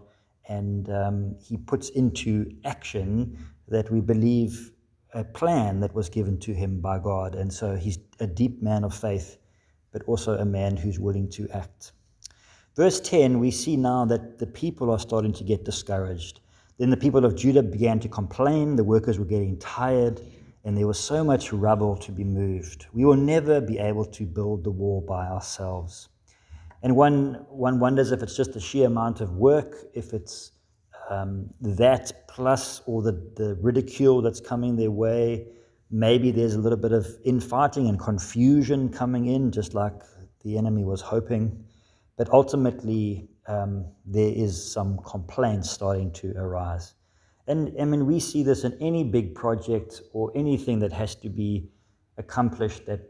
and 0.48 0.90
um, 0.92 1.36
he 1.42 1.58
puts 1.58 1.90
into 1.90 2.52
action 2.64 3.38
that 3.68 3.90
we 3.90 4.00
believe 4.00 4.72
a 5.14 5.24
plan 5.24 5.80
that 5.80 5.96
was 5.96 6.08
given 6.08 6.38
to 6.40 6.54
him 6.54 6.82
by 6.82 7.00
God. 7.00 7.34
And 7.34 7.52
so 7.52 7.76
he's 7.76 7.98
a 8.20 8.28
deep 8.28 8.62
man 8.62 8.84
of 8.84 8.94
faith, 8.94 9.38
but 9.92 10.04
also 10.04 10.38
a 10.38 10.46
man 10.46 10.78
who's 10.78 11.00
willing 11.00 11.30
to 11.32 11.50
act. 11.50 11.94
Verse 12.76 13.00
10, 13.02 13.40
we 13.40 13.52
see 13.52 13.76
now 13.76 14.06
that 14.06 14.40
the 14.40 14.48
people 14.48 14.90
are 14.90 15.00
starting 15.00 15.34
to 15.34 15.44
get 15.44 15.66
discouraged. 15.66 16.40
Then 16.78 16.90
the 16.90 16.98
people 16.98 17.26
of 17.26 17.36
Judah 17.36 17.64
began 17.64 18.00
to 18.00 18.08
complain, 18.08 18.76
the 18.76 18.84
workers 18.84 19.20
were 19.20 19.26
getting 19.26 19.58
tired 19.58 20.22
and 20.64 20.78
there 20.78 20.88
was 20.88 21.00
so 21.00 21.24
much 21.24 21.52
rubble 21.52 21.98
to 21.98 22.12
be 22.12 22.24
moved. 22.24 22.86
We 22.94 23.04
will 23.04 23.18
never 23.18 23.60
be 23.60 23.80
able 23.80 24.06
to 24.06 24.26
build 24.26 24.64
the 24.64 24.72
wall 24.72 25.02
by 25.02 25.28
ourselves. 25.28 26.10
And 26.84 26.96
one, 26.96 27.46
one 27.50 27.80
wonders 27.80 28.12
if 28.12 28.24
it's 28.24 28.36
just 28.36 28.54
the 28.54 28.60
sheer 28.60 28.88
amount 28.88 29.22
of 29.22 29.32
work, 29.34 29.76
if 29.94 30.14
it's 30.14 30.52
um, 31.10 31.50
that 31.62 32.28
plus 32.28 32.82
all 32.86 33.02
the, 33.02 33.12
the 33.36 33.58
ridicule 33.62 34.22
that's 34.22 34.40
coming 34.40 34.76
their 34.76 34.92
way. 34.92 35.46
Maybe 35.90 36.32
there's 36.32 36.56
a 36.56 36.60
little 36.60 36.78
bit 36.78 36.94
of 36.94 37.06
infighting 37.26 37.90
and 37.90 38.00
confusion 38.00 38.88
coming 38.88 39.26
in, 39.26 39.52
just 39.52 39.74
like 39.74 39.94
the 40.44 40.58
enemy 40.58 40.86
was 40.86 41.02
hoping. 41.02 41.66
But 42.18 42.30
ultimately, 42.32 43.30
um, 43.48 43.86
there 44.06 44.32
is 44.34 44.72
some 44.72 45.00
complaints 45.06 45.70
starting 45.70 46.12
to 46.14 46.34
arise. 46.38 46.94
And 47.48 47.74
I 47.80 47.86
mean, 47.86 48.06
we 48.06 48.20
see 48.20 48.44
this 48.44 48.64
in 48.64 48.78
any 48.80 49.04
big 49.04 49.34
project 49.36 50.02
or 50.14 50.32
anything 50.36 50.80
that 50.80 50.94
has 50.94 51.16
to 51.16 51.30
be 51.30 51.70
accomplished 52.18 52.86
that, 52.86 53.02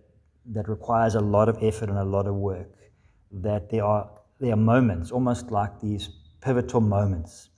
that 0.53 0.69
requires 0.69 1.15
a 1.15 1.19
lot 1.19 1.49
of 1.49 1.57
effort 1.61 1.89
and 1.89 1.97
a 1.97 2.03
lot 2.03 2.27
of 2.27 2.35
work. 2.35 2.71
That 3.31 3.69
there 3.69 3.83
are, 3.83 4.09
there 4.39 4.53
are 4.53 4.57
moments, 4.57 5.11
almost 5.11 5.51
like 5.51 5.79
these 5.79 6.09
pivotal 6.41 6.81
moments, 6.81 7.49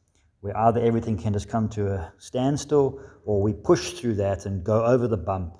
where 0.41 0.57
either 0.57 0.81
everything 0.81 1.17
can 1.17 1.33
just 1.33 1.47
come 1.47 1.69
to 1.69 1.93
a 1.93 2.13
standstill 2.17 2.99
or 3.25 3.41
we 3.41 3.53
push 3.53 3.93
through 3.93 4.15
that 4.15 4.45
and 4.45 4.63
go 4.63 4.83
over 4.83 5.07
the 5.07 5.17
bump 5.17 5.57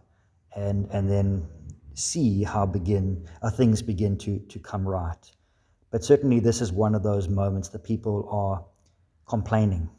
and, 0.55 0.87
and 0.91 1.09
then 1.09 1.47
see 1.93 2.43
how 2.43 2.65
begin, 2.65 3.25
how 3.41 3.49
things 3.49 3.81
begin 3.81 4.17
to, 4.17 4.39
to 4.39 4.59
come 4.59 4.85
right. 4.85 5.31
But 5.93 6.03
certainly, 6.03 6.41
this 6.41 6.59
is 6.59 6.73
one 6.73 6.93
of 6.93 7.03
those 7.03 7.29
moments 7.29 7.69
that 7.69 7.85
people 7.85 8.27
are 8.29 8.65
complaining 9.29 9.89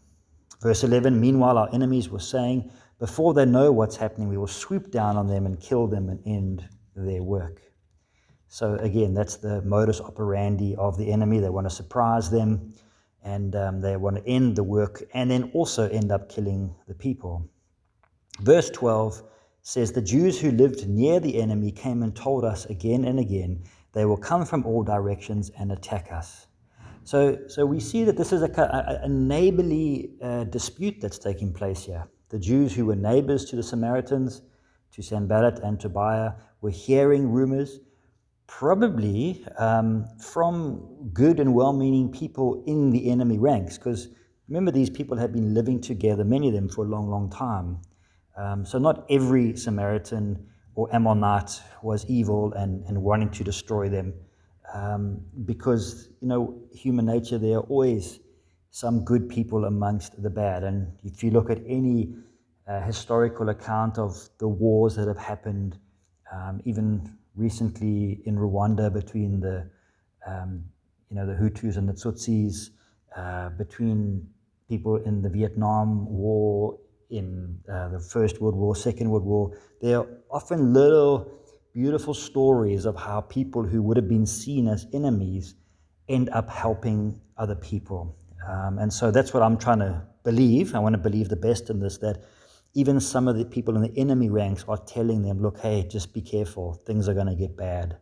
Verse 0.64 0.82
11 0.82 1.20
Meanwhile, 1.20 1.58
our 1.58 1.68
enemies 1.74 2.08
were 2.08 2.18
saying, 2.18 2.70
Before 2.98 3.34
they 3.34 3.44
know 3.44 3.70
what's 3.70 3.96
happening, 3.96 4.30
we 4.30 4.38
will 4.38 4.46
swoop 4.46 4.90
down 4.90 5.18
on 5.18 5.26
them 5.26 5.44
and 5.44 5.60
kill 5.60 5.86
them 5.86 6.08
and 6.08 6.20
end 6.24 6.66
their 6.96 7.22
work. 7.22 7.60
So, 8.48 8.76
again, 8.76 9.12
that's 9.12 9.36
the 9.36 9.60
modus 9.60 10.00
operandi 10.00 10.74
of 10.76 10.96
the 10.96 11.12
enemy. 11.12 11.38
They 11.38 11.50
want 11.50 11.68
to 11.68 11.74
surprise 11.74 12.30
them 12.30 12.72
and 13.22 13.54
um, 13.54 13.82
they 13.82 13.98
want 13.98 14.16
to 14.16 14.26
end 14.26 14.56
the 14.56 14.62
work 14.62 15.02
and 15.12 15.30
then 15.30 15.50
also 15.52 15.86
end 15.90 16.10
up 16.10 16.30
killing 16.30 16.74
the 16.88 16.94
people. 16.94 17.46
Verse 18.40 18.70
12 18.70 19.22
says, 19.60 19.92
The 19.92 20.00
Jews 20.00 20.40
who 20.40 20.50
lived 20.50 20.88
near 20.88 21.20
the 21.20 21.42
enemy 21.42 21.72
came 21.72 22.02
and 22.02 22.16
told 22.16 22.42
us 22.42 22.64
again 22.66 23.04
and 23.04 23.18
again, 23.18 23.64
they 23.94 24.04
will 24.04 24.16
come 24.16 24.44
from 24.44 24.66
all 24.66 24.82
directions 24.82 25.50
and 25.58 25.72
attack 25.72 26.12
us. 26.12 26.48
So, 27.04 27.38
so 27.48 27.64
we 27.64 27.80
see 27.80 28.04
that 28.04 28.16
this 28.16 28.32
is 28.32 28.42
a, 28.42 29.00
a, 29.02 29.08
neighborly 29.08 30.14
uh, 30.22 30.44
dispute 30.44 31.00
that's 31.00 31.18
taking 31.18 31.52
place 31.52 31.84
here. 31.84 32.08
The 32.30 32.38
Jews 32.38 32.74
who 32.74 32.86
were 32.86 32.96
neighbors 32.96 33.44
to 33.46 33.56
the 33.56 33.62
Samaritans, 33.62 34.42
to 34.92 35.02
Sanballat 35.02 35.58
and 35.60 35.78
Tobiah, 35.78 36.32
were 36.62 36.70
hearing 36.70 37.30
rumors, 37.30 37.80
probably 38.46 39.46
um, 39.58 40.06
from 40.18 41.10
good 41.12 41.40
and 41.40 41.54
well 41.54 41.74
meaning 41.74 42.10
people 42.10 42.64
in 42.66 42.90
the 42.90 43.10
enemy 43.10 43.38
ranks, 43.38 43.76
because 43.76 44.08
remember, 44.48 44.70
these 44.70 44.90
people 44.90 45.16
had 45.16 45.32
been 45.32 45.52
living 45.52 45.80
together, 45.80 46.24
many 46.24 46.48
of 46.48 46.54
them, 46.54 46.70
for 46.70 46.86
a 46.86 46.88
long, 46.88 47.08
long 47.10 47.30
time. 47.30 47.78
Um, 48.36 48.64
so 48.64 48.78
not 48.78 49.04
every 49.10 49.56
Samaritan 49.56 50.46
or 50.74 50.94
Ammonite 50.94 51.60
was 51.82 52.04
evil 52.06 52.52
and, 52.54 52.84
and 52.86 53.02
wanting 53.02 53.30
to 53.30 53.44
destroy 53.44 53.88
them. 53.88 54.14
Um, 54.74 55.20
because, 55.44 56.08
you 56.20 56.28
know, 56.28 56.58
human 56.72 57.06
nature, 57.06 57.38
there 57.38 57.58
are 57.58 57.62
always 57.62 58.18
some 58.70 59.04
good 59.04 59.28
people 59.28 59.66
amongst 59.66 60.20
the 60.20 60.30
bad. 60.30 60.64
And 60.64 60.90
if 61.04 61.22
you 61.22 61.30
look 61.30 61.48
at 61.48 61.58
any 61.66 62.14
uh, 62.66 62.80
historical 62.80 63.50
account 63.50 63.98
of 63.98 64.28
the 64.38 64.48
wars 64.48 64.96
that 64.96 65.06
have 65.06 65.18
happened, 65.18 65.78
um, 66.32 66.60
even 66.64 67.16
recently 67.36 68.22
in 68.24 68.36
Rwanda 68.36 68.92
between 68.92 69.40
the, 69.40 69.70
um, 70.26 70.64
you 71.08 71.16
know, 71.16 71.26
the 71.26 71.34
Hutus 71.34 71.76
and 71.76 71.88
the 71.88 71.92
Tutsis, 71.92 72.70
uh, 73.16 73.50
between 73.50 74.26
people 74.68 74.96
in 74.96 75.22
the 75.22 75.28
Vietnam 75.28 76.06
War, 76.06 76.78
in 77.10 77.58
uh, 77.70 77.88
the 77.88 78.00
First 78.00 78.40
World 78.40 78.54
War, 78.54 78.74
Second 78.74 79.10
World 79.10 79.24
War, 79.24 79.58
there 79.80 79.98
are 79.98 80.06
often 80.30 80.72
little 80.72 81.30
beautiful 81.72 82.14
stories 82.14 82.84
of 82.84 82.96
how 82.96 83.20
people 83.20 83.62
who 83.64 83.82
would 83.82 83.96
have 83.96 84.08
been 84.08 84.26
seen 84.26 84.68
as 84.68 84.86
enemies 84.92 85.54
end 86.08 86.28
up 86.30 86.48
helping 86.48 87.20
other 87.36 87.56
people. 87.56 88.16
Um, 88.48 88.78
and 88.78 88.92
so 88.92 89.10
that's 89.10 89.34
what 89.34 89.42
I'm 89.42 89.58
trying 89.58 89.80
to 89.80 90.02
believe. 90.22 90.74
I 90.74 90.78
want 90.78 90.94
to 90.94 90.98
believe 90.98 91.28
the 91.28 91.36
best 91.36 91.70
in 91.70 91.80
this 91.80 91.98
that 91.98 92.22
even 92.74 93.00
some 93.00 93.28
of 93.28 93.36
the 93.36 93.44
people 93.44 93.76
in 93.76 93.82
the 93.82 93.98
enemy 93.98 94.30
ranks 94.30 94.64
are 94.68 94.76
telling 94.76 95.22
them, 95.22 95.40
look, 95.40 95.58
hey, 95.60 95.86
just 95.88 96.12
be 96.12 96.20
careful. 96.20 96.74
Things 96.86 97.08
are 97.08 97.14
going 97.14 97.28
to 97.28 97.34
get 97.34 97.56
bad. 97.56 97.98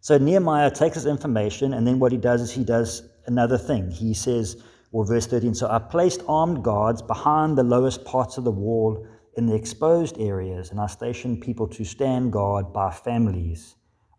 So 0.00 0.18
Nehemiah 0.18 0.70
takes 0.70 0.96
this 0.96 1.06
information, 1.06 1.74
and 1.74 1.86
then 1.86 1.98
what 1.98 2.12
he 2.12 2.18
does 2.18 2.40
is 2.40 2.52
he 2.52 2.62
does 2.62 3.08
another 3.26 3.58
thing. 3.58 3.90
He 3.90 4.14
says, 4.14 4.62
or 4.96 5.04
verse 5.04 5.26
13, 5.26 5.54
so 5.54 5.68
I 5.68 5.78
placed 5.78 6.22
armed 6.26 6.64
guards 6.64 7.02
behind 7.02 7.58
the 7.58 7.62
lowest 7.62 8.02
parts 8.06 8.38
of 8.38 8.44
the 8.44 8.50
wall 8.50 9.06
in 9.36 9.44
the 9.44 9.54
exposed 9.54 10.18
areas, 10.18 10.70
and 10.70 10.80
I 10.80 10.86
stationed 10.86 11.42
people 11.42 11.68
to 11.68 11.84
stand 11.84 12.32
guard 12.32 12.72
by 12.72 12.90
families, 12.90 13.74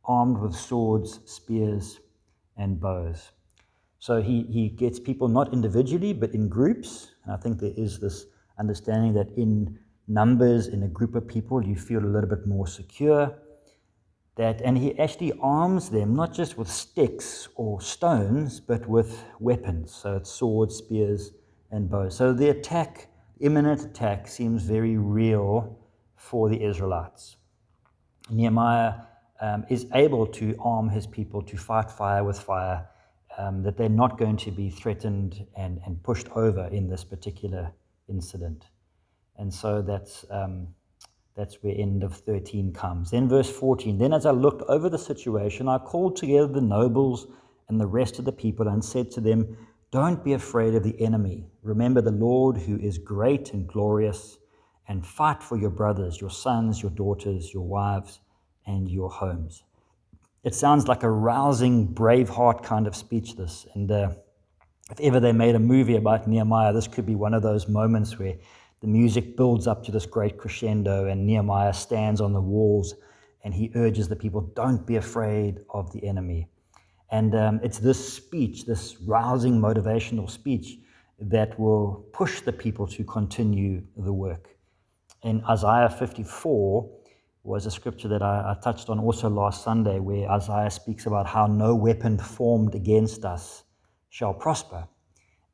armed 0.05 0.37
with 0.37 0.53
swords, 0.53 1.19
spears, 1.25 1.99
and 2.57 2.79
bows. 2.79 3.31
So 3.97 4.21
he, 4.21 4.43
he 4.43 4.69
gets 4.69 4.99
people 4.99 5.27
not 5.27 5.51
individually, 5.51 6.13
but 6.13 6.35
in 6.35 6.47
groups. 6.47 7.09
And 7.23 7.33
I 7.33 7.37
think 7.37 7.59
there 7.59 7.73
is 7.75 7.99
this 7.99 8.27
understanding 8.59 9.13
that 9.13 9.31
in 9.35 9.79
numbers, 10.07 10.67
in 10.67 10.83
a 10.83 10.87
group 10.87 11.15
of 11.15 11.27
people, 11.27 11.65
you 11.65 11.75
feel 11.75 12.05
a 12.05 12.11
little 12.13 12.29
bit 12.29 12.45
more 12.45 12.67
secure. 12.67 13.35
That, 14.37 14.61
and 14.61 14.77
he 14.77 14.97
actually 14.99 15.33
arms 15.41 15.89
them 15.89 16.15
not 16.15 16.31
just 16.31 16.57
with 16.59 16.69
sticks 16.69 17.49
or 17.55 17.81
stones, 17.81 18.59
but 18.59 18.87
with 18.87 19.23
weapons. 19.39 19.91
So 19.91 20.17
it's 20.17 20.29
swords, 20.29 20.75
spears, 20.75 21.31
and 21.71 21.89
bows. 21.89 22.15
So 22.15 22.33
the 22.33 22.49
attack, 22.49 23.07
imminent 23.39 23.83
attack, 23.83 24.27
seems 24.27 24.61
very 24.63 24.97
real 24.97 25.79
for 26.15 26.49
the 26.49 26.63
Israelites. 26.63 27.37
Nehemiah 28.29 28.93
um, 29.41 29.65
is 29.69 29.87
able 29.93 30.27
to 30.27 30.55
arm 30.59 30.89
his 30.89 31.07
people 31.07 31.41
to 31.41 31.57
fight 31.57 31.89
fire 31.89 32.23
with 32.23 32.39
fire 32.39 32.87
um, 33.37 33.63
that 33.63 33.75
they're 33.77 33.89
not 33.89 34.17
going 34.17 34.37
to 34.37 34.51
be 34.51 34.69
threatened 34.69 35.45
and, 35.55 35.79
and 35.85 36.01
pushed 36.03 36.27
over 36.35 36.67
in 36.67 36.87
this 36.89 37.03
particular 37.03 37.71
incident. 38.07 38.65
And 39.37 39.53
so 39.53 39.81
that's, 39.81 40.25
um, 40.29 40.67
that's 41.37 41.61
where 41.61 41.75
end 41.77 42.03
of 42.03 42.15
13 42.15 42.73
comes. 42.73 43.11
Then, 43.11 43.29
verse 43.29 43.49
14 43.49 43.99
Then, 43.99 44.11
as 44.11 44.25
I 44.25 44.31
looked 44.31 44.63
over 44.63 44.89
the 44.89 44.97
situation, 44.97 45.69
I 45.69 45.77
called 45.77 46.15
together 46.15 46.47
the 46.47 46.61
nobles 46.61 47.27
and 47.69 47.79
the 47.79 47.85
rest 47.85 48.17
of 48.17 48.25
the 48.25 48.31
people 48.31 48.67
and 48.67 48.83
said 48.83 49.11
to 49.11 49.21
them, 49.21 49.55
Don't 49.91 50.23
be 50.23 50.33
afraid 50.33 50.73
of 50.73 50.83
the 50.83 50.99
enemy. 50.99 51.45
Remember 51.61 52.01
the 52.01 52.11
Lord 52.11 52.57
who 52.57 52.77
is 52.77 52.97
great 52.97 53.53
and 53.53 53.67
glorious, 53.67 54.39
and 54.87 55.05
fight 55.05 55.43
for 55.43 55.57
your 55.57 55.69
brothers, 55.69 56.19
your 56.19 56.29
sons, 56.31 56.81
your 56.81 56.91
daughters, 56.91 57.53
your 57.53 57.63
wives, 57.63 58.19
and 58.65 58.89
your 58.89 59.09
homes. 59.09 59.63
It 60.43 60.55
sounds 60.55 60.87
like 60.87 61.03
a 61.03 61.09
rousing, 61.09 61.93
braveheart 61.93 62.63
kind 62.63 62.87
of 62.87 62.95
speech, 62.95 63.35
this. 63.35 63.67
And 63.75 63.91
uh, 63.91 64.11
if 64.91 64.99
ever 65.01 65.19
they 65.19 65.33
made 65.33 65.55
a 65.55 65.59
movie 65.59 65.97
about 65.97 66.27
Nehemiah, 66.27 66.73
this 66.73 66.87
could 66.87 67.05
be 67.05 67.15
one 67.15 67.33
of 67.33 67.43
those 67.43 67.67
moments 67.67 68.17
where 68.17 68.35
the 68.81 68.87
music 68.87 69.35
builds 69.35 69.67
up 69.67 69.83
to 69.85 69.91
this 69.91 70.05
great 70.05 70.37
crescendo 70.37 71.07
and 71.07 71.25
Nehemiah 71.25 71.73
stands 71.73 72.21
on 72.21 72.33
the 72.33 72.41
walls 72.41 72.95
and 73.43 73.53
he 73.53 73.71
urges 73.75 74.07
the 74.07 74.15
people, 74.15 74.41
don't 74.41 74.85
be 74.85 74.97
afraid 74.97 75.59
of 75.69 75.91
the 75.93 76.05
enemy. 76.05 76.47
And 77.09 77.33
um, 77.35 77.59
it's 77.63 77.79
this 77.79 78.13
speech, 78.13 78.65
this 78.65 78.97
rousing 79.01 79.59
motivational 79.59 80.29
speech, 80.29 80.77
that 81.19 81.57
will 81.59 82.05
push 82.13 82.41
the 82.41 82.53
people 82.53 82.85
to 82.87 83.03
continue 83.03 83.81
the 83.95 84.13
work. 84.13 84.49
In 85.23 85.43
Isaiah 85.45 85.89
54, 85.89 86.89
was 87.47 87.65
a 87.65 87.71
scripture 87.71 88.09
that 88.09 88.21
I, 88.21 88.51
I, 88.51 88.61
touched 88.61 88.89
on 88.89 88.99
also 88.99 89.29
last 89.29 89.63
Sunday, 89.63 89.99
where 89.99 90.29
Isaiah 90.29 90.69
speaks 90.69 91.05
about 91.05 91.25
how 91.25 91.47
no 91.47 91.73
weapon 91.73 92.17
formed 92.17 92.75
against 92.75 93.23
us 93.23 93.63
shall 94.09 94.33
prosper. 94.33 94.85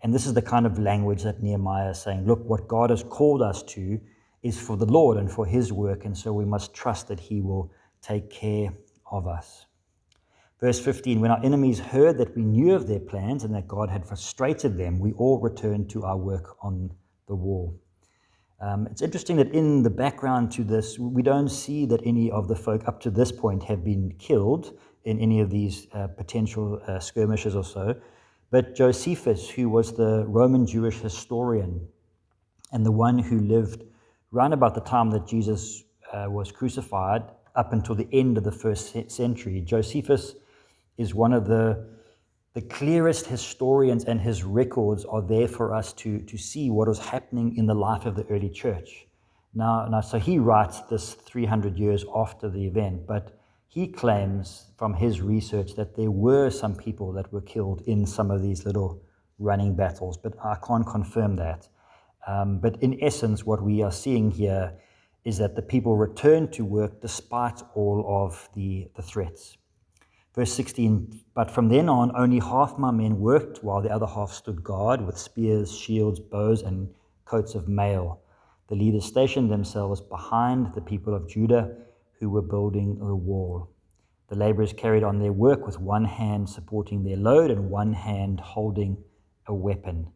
And 0.04 0.14
this 0.14 0.26
is 0.26 0.34
the 0.34 0.42
kind 0.42 0.66
of 0.66 0.78
language 0.78 1.24
that 1.24 1.42
Nehemiah 1.42 1.92
is 1.92 2.02
saying 2.02 2.26
look, 2.26 2.44
what 2.46 2.68
God 2.68 2.90
has 2.90 3.04
called 3.04 3.42
us 3.42 3.64
to 3.64 4.00
is 4.44 4.60
for 4.60 4.76
the 4.76 4.86
Lord 4.86 5.18
and 5.18 5.32
for 5.32 5.46
his 5.46 5.72
work, 5.72 6.04
and 6.04 6.16
so 6.16 6.34
we 6.34 6.46
must 6.46 6.74
trust 6.74 7.08
that 7.08 7.20
he 7.20 7.40
will 7.40 7.72
take 8.02 8.30
care 8.30 8.74
of 9.10 9.26
us. 9.26 9.66
Verse 10.60 10.80
15 10.80 11.22
When 11.22 11.32
our 11.32 11.44
enemies 11.44 11.80
heard 11.80 12.18
that 12.18 12.36
we 12.36 12.44
knew 12.44 12.76
of 12.76 12.88
their 12.88 13.00
plans 13.00 13.46
and 13.46 13.56
that 13.56 13.68
God 13.68 13.90
had 13.90 14.06
frustrated 14.06 14.78
them, 14.78 15.00
we 15.00 15.14
all 15.14 15.40
returned 15.40 15.90
to 15.92 16.04
our 16.04 16.18
work 16.18 16.58
on 16.62 16.92
the 17.28 17.36
wall. 17.36 17.80
Um, 18.60 18.88
it's 18.88 19.02
interesting 19.02 19.38
that 19.38 19.52
in 19.54 19.84
the 19.84 19.90
background 19.90 20.52
to 20.54 20.64
this, 20.64 21.00
we 21.00 21.22
don't 21.22 21.50
see 21.50 21.86
that 21.88 22.02
any 22.06 22.32
of 22.32 22.48
the 22.48 22.56
folk 22.56 22.88
up 22.88 23.00
to 23.02 23.12
this 23.12 23.32
point 23.32 23.64
have 23.64 23.84
been 23.84 24.14
killed 24.20 24.78
in 25.04 25.20
any 25.20 25.42
of 25.42 25.50
these 25.50 25.88
uh, 25.94 26.08
potential 26.08 26.82
uh, 26.88 27.00
skirmishes 27.00 27.56
or 27.56 27.64
so. 27.64 27.96
But 28.54 28.76
Josephus, 28.76 29.50
who 29.50 29.68
was 29.68 29.94
the 29.94 30.26
Roman 30.28 30.68
Jewish 30.68 31.00
historian 31.00 31.88
and 32.72 32.86
the 32.86 32.92
one 32.92 33.18
who 33.18 33.40
lived 33.40 33.84
round 34.30 34.54
about 34.54 34.76
the 34.76 34.82
time 34.82 35.10
that 35.10 35.26
Jesus 35.26 35.84
uh, 36.14 36.28
was 36.30 36.52
crucified 36.52 37.24
up 37.56 37.74
until 37.74 37.96
the 37.96 38.08
end 38.14 38.38
of 38.38 38.44
the 38.44 38.52
first 38.52 38.96
century, 39.10 39.60
Josephus 39.62 40.36
is 41.00 41.16
one 41.16 41.34
of 41.34 41.48
the 41.48 41.84
the 42.54 42.62
clearest 42.62 43.26
historians 43.26 44.04
and 44.04 44.22
his 44.22 44.44
records 44.44 45.04
are 45.04 45.24
there 45.24 45.48
for 45.48 45.74
us 45.74 45.92
to, 45.94 46.20
to 46.20 46.38
see 46.38 46.70
what 46.70 46.88
was 46.88 47.00
happening 47.00 47.58
in 47.58 47.66
the 47.66 47.74
life 47.74 48.06
of 48.06 48.16
the 48.16 48.28
early 48.28 48.52
church. 48.52 49.08
Now, 49.56 49.88
now, 49.88 50.02
so 50.02 50.20
he 50.20 50.38
writes 50.38 50.82
this 50.82 51.16
300 51.16 51.76
years 51.76 52.06
after 52.16 52.52
the 52.52 52.68
event, 52.68 53.08
but 53.08 53.36
he 53.74 53.88
claims 53.88 54.68
from 54.78 54.94
his 54.94 55.20
research 55.20 55.74
that 55.74 55.96
there 55.96 56.12
were 56.12 56.52
some 56.52 56.76
people 56.76 57.12
that 57.14 57.34
were 57.34 57.42
killed 57.42 57.82
in 57.88 58.06
some 58.06 58.30
of 58.30 58.40
these 58.40 58.68
little 58.68 59.02
running 59.40 59.76
battles, 59.76 60.16
but 60.16 60.34
I 60.44 60.58
can't 60.64 60.86
confirm 60.86 61.38
that. 61.38 61.68
Um, 62.28 62.60
but 62.60 62.78
in 62.84 63.04
essence, 63.04 63.48
what 63.48 63.64
we 63.64 63.82
are 63.82 63.92
seeing 63.92 64.30
here 64.30 64.74
is 65.26 65.40
that 65.40 65.56
the 65.56 65.64
people 65.64 65.98
returned 65.98 66.54
to 66.54 66.64
work 66.64 67.02
despite 67.02 67.64
all 67.74 68.06
of 68.08 68.48
the, 68.54 68.90
the 68.96 69.02
threats. 69.02 69.58
Verse 70.36 70.54
16 70.54 71.22
But 71.34 71.50
from 71.50 71.70
then 71.70 71.90
on, 71.90 72.16
only 72.16 72.38
half 72.38 72.78
my 72.78 72.92
men 72.92 73.20
worked, 73.20 73.64
while 73.64 73.82
the 73.82 73.90
other 73.90 74.06
half 74.06 74.32
stood 74.32 74.64
guard 74.64 75.02
with 75.02 75.18
spears, 75.18 75.76
shields, 75.76 76.20
bows, 76.20 76.62
and 76.62 76.94
coats 77.26 77.56
of 77.56 77.68
mail. 77.68 78.22
The 78.68 78.76
leaders 78.76 79.06
stationed 79.06 79.50
themselves 79.50 80.00
behind 80.00 80.76
the 80.76 80.82
people 80.82 81.16
of 81.16 81.28
Judah 81.28 81.76
who 82.24 82.30
were 82.30 82.42
building 82.42 82.98
the 83.00 83.14
wall. 83.14 83.70
The 84.30 84.38
laborers 84.38 84.72
carried 84.72 85.04
on 85.04 85.20
their 85.20 85.34
work 85.34 85.66
with 85.66 85.78
one 85.78 86.06
hand 86.06 86.50
supporting 86.50 87.04
their 87.04 87.18
load 87.18 87.52
and 87.52 87.70
one 87.70 87.92
hand 87.92 88.40
holding 88.40 88.98
a 89.48 89.54
weapon. 89.54 90.08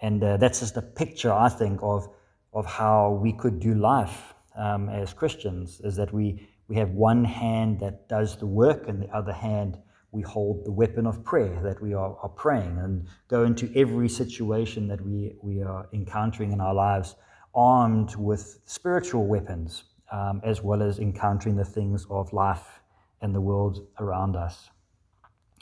And 0.00 0.22
uh, 0.22 0.36
that's 0.36 0.60
just 0.60 0.76
a 0.76 0.82
picture, 0.82 1.32
I 1.32 1.48
think, 1.48 1.80
of, 1.82 2.08
of 2.52 2.66
how 2.66 3.18
we 3.22 3.32
could 3.32 3.58
do 3.58 3.74
life 3.74 4.34
um, 4.54 4.90
as 4.90 5.14
Christians, 5.14 5.80
is 5.82 5.96
that 5.96 6.12
we, 6.12 6.46
we 6.68 6.76
have 6.76 6.90
one 6.90 7.24
hand 7.24 7.80
that 7.80 8.06
does 8.06 8.36
the 8.36 8.46
work, 8.46 8.88
and 8.88 9.02
the 9.02 9.08
other 9.16 9.32
hand 9.32 9.78
we 10.12 10.20
hold 10.20 10.64
the 10.66 10.72
weapon 10.72 11.06
of 11.06 11.24
prayer 11.24 11.58
that 11.62 11.80
we 11.80 11.94
are, 11.94 12.16
are 12.22 12.28
praying 12.28 12.76
and 12.78 13.06
go 13.28 13.44
into 13.44 13.72
every 13.74 14.10
situation 14.10 14.88
that 14.88 15.00
we, 15.00 15.32
we 15.42 15.62
are 15.62 15.88
encountering 15.94 16.52
in 16.52 16.60
our 16.60 16.74
lives 16.74 17.16
armed 17.54 18.14
with 18.16 18.60
spiritual 18.66 19.26
weapons, 19.26 19.84
um, 20.12 20.40
as 20.44 20.62
well 20.62 20.82
as 20.82 20.98
encountering 20.98 21.56
the 21.56 21.64
things 21.64 22.06
of 22.10 22.32
life 22.32 22.80
and 23.20 23.34
the 23.34 23.40
world 23.40 23.86
around 23.98 24.36
us. 24.36 24.70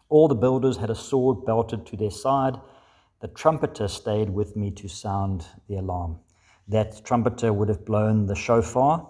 All 0.08 0.28
the 0.28 0.34
builders 0.34 0.76
had 0.76 0.90
a 0.90 0.94
sword 0.94 1.44
belted 1.44 1.86
to 1.86 1.96
their 1.96 2.10
side. 2.10 2.56
The 3.20 3.28
trumpeter 3.28 3.88
stayed 3.88 4.30
with 4.30 4.54
me 4.54 4.70
to 4.72 4.88
sound 4.88 5.46
the 5.68 5.76
alarm. 5.76 6.18
That 6.68 7.04
trumpeter 7.04 7.52
would 7.52 7.68
have 7.68 7.84
blown 7.84 8.26
the 8.26 8.34
shofar, 8.34 9.08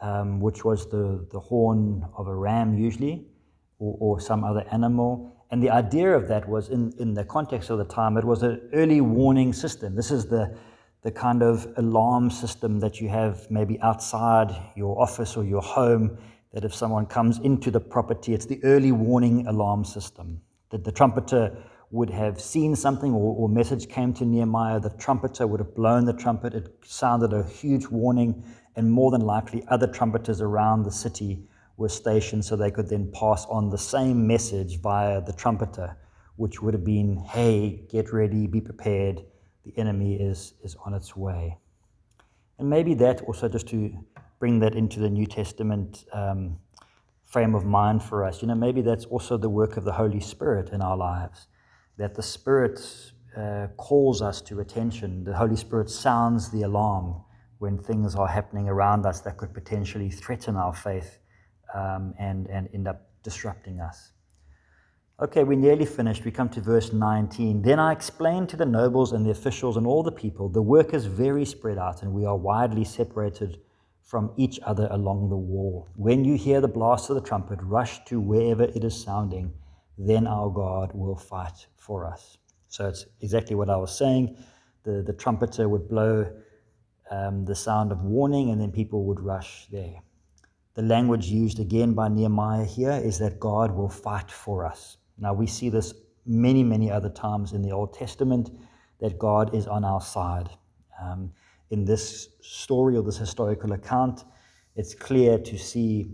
um, 0.00 0.40
which 0.40 0.64
was 0.64 0.90
the, 0.90 1.26
the 1.30 1.40
horn 1.40 2.06
of 2.16 2.26
a 2.28 2.34
ram 2.34 2.76
usually, 2.76 3.26
or, 3.78 3.96
or 4.00 4.20
some 4.20 4.42
other 4.44 4.64
animal. 4.72 5.36
And 5.50 5.62
the 5.62 5.70
idea 5.70 6.16
of 6.16 6.28
that 6.28 6.48
was, 6.48 6.70
in, 6.70 6.92
in 6.98 7.14
the 7.14 7.24
context 7.24 7.68
of 7.70 7.78
the 7.78 7.84
time, 7.84 8.16
it 8.16 8.24
was 8.24 8.42
an 8.42 8.70
early 8.72 9.00
warning 9.00 9.52
system. 9.52 9.94
This 9.94 10.10
is 10.10 10.26
the, 10.26 10.56
the 11.02 11.10
kind 11.10 11.42
of 11.42 11.66
alarm 11.76 12.30
system 12.30 12.78
that 12.80 13.00
you 13.00 13.08
have 13.08 13.50
maybe 13.50 13.80
outside 13.80 14.54
your 14.76 15.00
office 15.00 15.36
or 15.36 15.44
your 15.44 15.62
home, 15.62 16.16
that 16.52 16.64
if 16.64 16.72
someone 16.74 17.06
comes 17.06 17.38
into 17.40 17.70
the 17.70 17.80
property, 17.80 18.34
it's 18.34 18.46
the 18.46 18.62
early 18.62 18.92
warning 18.92 19.46
alarm 19.48 19.84
system. 19.84 20.40
That 20.70 20.84
the 20.84 20.92
trumpeter 20.92 21.56
would 21.90 22.08
have 22.10 22.40
seen 22.40 22.76
something 22.76 23.12
or, 23.12 23.34
or 23.36 23.48
message 23.48 23.88
came 23.88 24.14
to 24.14 24.24
Nehemiah, 24.24 24.80
the 24.80 24.90
trumpeter 24.90 25.46
would 25.46 25.60
have 25.60 25.74
blown 25.74 26.04
the 26.04 26.12
trumpet. 26.12 26.54
It 26.54 26.72
sounded 26.84 27.32
a 27.32 27.42
huge 27.42 27.88
warning, 27.88 28.44
and 28.76 28.90
more 28.90 29.10
than 29.10 29.22
likely, 29.22 29.64
other 29.68 29.88
trumpeters 29.88 30.40
around 30.40 30.84
the 30.84 30.92
city 30.92 31.48
were 31.76 31.88
stationed 31.88 32.44
so 32.44 32.54
they 32.54 32.70
could 32.70 32.88
then 32.88 33.10
pass 33.12 33.44
on 33.46 33.70
the 33.70 33.76
same 33.76 34.26
message 34.26 34.80
via 34.80 35.20
the 35.20 35.32
trumpeter, 35.32 35.96
which 36.36 36.62
would 36.62 36.74
have 36.74 36.84
been, 36.84 37.16
hey, 37.16 37.84
get 37.90 38.12
ready, 38.12 38.46
be 38.46 38.60
prepared, 38.60 39.22
the 39.64 39.76
enemy 39.78 40.16
is, 40.16 40.54
is 40.62 40.76
on 40.84 40.94
its 40.94 41.16
way. 41.16 41.58
And 42.58 42.68
maybe 42.68 42.94
that 42.94 43.22
also 43.22 43.48
just 43.48 43.68
to 43.68 43.92
bring 44.38 44.60
that 44.60 44.74
into 44.74 45.00
the 45.00 45.10
New 45.10 45.26
Testament 45.26 46.04
um, 46.12 46.58
frame 47.26 47.54
of 47.54 47.64
mind 47.64 48.02
for 48.02 48.24
us, 48.24 48.42
you 48.42 48.48
know, 48.48 48.54
maybe 48.54 48.82
that's 48.82 49.04
also 49.06 49.36
the 49.36 49.48
work 49.48 49.76
of 49.76 49.84
the 49.84 49.92
Holy 49.92 50.20
Spirit 50.20 50.70
in 50.70 50.82
our 50.82 50.96
lives, 50.96 51.46
that 51.96 52.14
the 52.14 52.22
Spirit 52.22 52.80
uh, 53.36 53.68
calls 53.76 54.20
us 54.20 54.40
to 54.42 54.60
attention. 54.60 55.24
The 55.24 55.34
Holy 55.34 55.56
Spirit 55.56 55.90
sounds 55.90 56.50
the 56.50 56.62
alarm 56.62 57.22
when 57.58 57.78
things 57.78 58.14
are 58.14 58.26
happening 58.26 58.68
around 58.68 59.06
us 59.06 59.20
that 59.20 59.36
could 59.36 59.54
potentially 59.54 60.10
threaten 60.10 60.56
our 60.56 60.74
faith 60.74 61.18
um, 61.74 62.12
and, 62.18 62.48
and 62.48 62.68
end 62.74 62.88
up 62.88 63.08
disrupting 63.22 63.80
us. 63.80 64.11
Okay, 65.22 65.44
we're 65.44 65.56
nearly 65.56 65.86
finished. 65.86 66.24
We 66.24 66.32
come 66.32 66.48
to 66.48 66.60
verse 66.60 66.92
19. 66.92 67.62
Then 67.62 67.78
I 67.78 67.92
explained 67.92 68.48
to 68.48 68.56
the 68.56 68.66
nobles 68.66 69.12
and 69.12 69.24
the 69.24 69.30
officials 69.30 69.76
and 69.76 69.86
all 69.86 70.02
the 70.02 70.10
people 70.10 70.48
the 70.48 70.60
work 70.60 70.94
is 70.94 71.06
very 71.06 71.44
spread 71.44 71.78
out, 71.78 72.02
and 72.02 72.12
we 72.12 72.26
are 72.26 72.36
widely 72.36 72.82
separated 72.82 73.60
from 74.00 74.32
each 74.36 74.58
other 74.64 74.88
along 74.90 75.28
the 75.28 75.36
wall. 75.36 75.88
When 75.94 76.24
you 76.24 76.36
hear 76.36 76.60
the 76.60 76.66
blast 76.66 77.08
of 77.08 77.14
the 77.14 77.22
trumpet, 77.22 77.60
rush 77.62 78.04
to 78.06 78.18
wherever 78.18 78.64
it 78.64 78.82
is 78.82 79.00
sounding. 79.00 79.52
Then 79.96 80.26
our 80.26 80.50
God 80.50 80.90
will 80.92 81.14
fight 81.14 81.68
for 81.76 82.04
us. 82.04 82.38
So 82.66 82.88
it's 82.88 83.06
exactly 83.20 83.54
what 83.54 83.70
I 83.70 83.76
was 83.76 83.96
saying. 83.96 84.36
The, 84.82 85.04
the 85.06 85.12
trumpeter 85.12 85.68
would 85.68 85.88
blow 85.88 86.32
um, 87.12 87.44
the 87.44 87.54
sound 87.54 87.92
of 87.92 88.02
warning, 88.02 88.50
and 88.50 88.60
then 88.60 88.72
people 88.72 89.04
would 89.04 89.20
rush 89.20 89.68
there. 89.70 90.02
The 90.74 90.82
language 90.82 91.26
used 91.26 91.60
again 91.60 91.94
by 91.94 92.08
Nehemiah 92.08 92.64
here 92.64 92.90
is 92.90 93.20
that 93.20 93.38
God 93.38 93.70
will 93.70 93.88
fight 93.88 94.28
for 94.28 94.66
us. 94.66 94.96
Now, 95.18 95.34
we 95.34 95.46
see 95.46 95.68
this 95.68 95.94
many, 96.26 96.62
many 96.62 96.90
other 96.90 97.10
times 97.10 97.52
in 97.52 97.62
the 97.62 97.72
Old 97.72 97.94
Testament 97.94 98.50
that 99.00 99.18
God 99.18 99.54
is 99.54 99.66
on 99.66 99.84
our 99.84 100.00
side. 100.00 100.48
Um, 101.00 101.32
in 101.70 101.84
this 101.84 102.28
story 102.40 102.96
or 102.96 103.02
this 103.02 103.18
historical 103.18 103.72
account, 103.72 104.24
it's 104.76 104.94
clear 104.94 105.38
to 105.38 105.58
see 105.58 106.06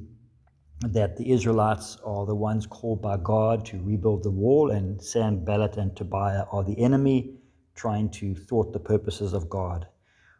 that 0.80 1.16
the 1.16 1.32
Israelites 1.32 1.98
are 2.04 2.24
the 2.24 2.34
ones 2.34 2.66
called 2.66 3.02
by 3.02 3.16
God 3.16 3.64
to 3.66 3.80
rebuild 3.82 4.22
the 4.22 4.30
wall, 4.30 4.70
and 4.70 5.02
Sanballat 5.02 5.76
and 5.76 5.94
Tobiah 5.96 6.44
are 6.52 6.62
the 6.62 6.78
enemy 6.78 7.34
trying 7.74 8.10
to 8.10 8.34
thwart 8.34 8.72
the 8.72 8.78
purposes 8.78 9.32
of 9.32 9.48
God. 9.48 9.86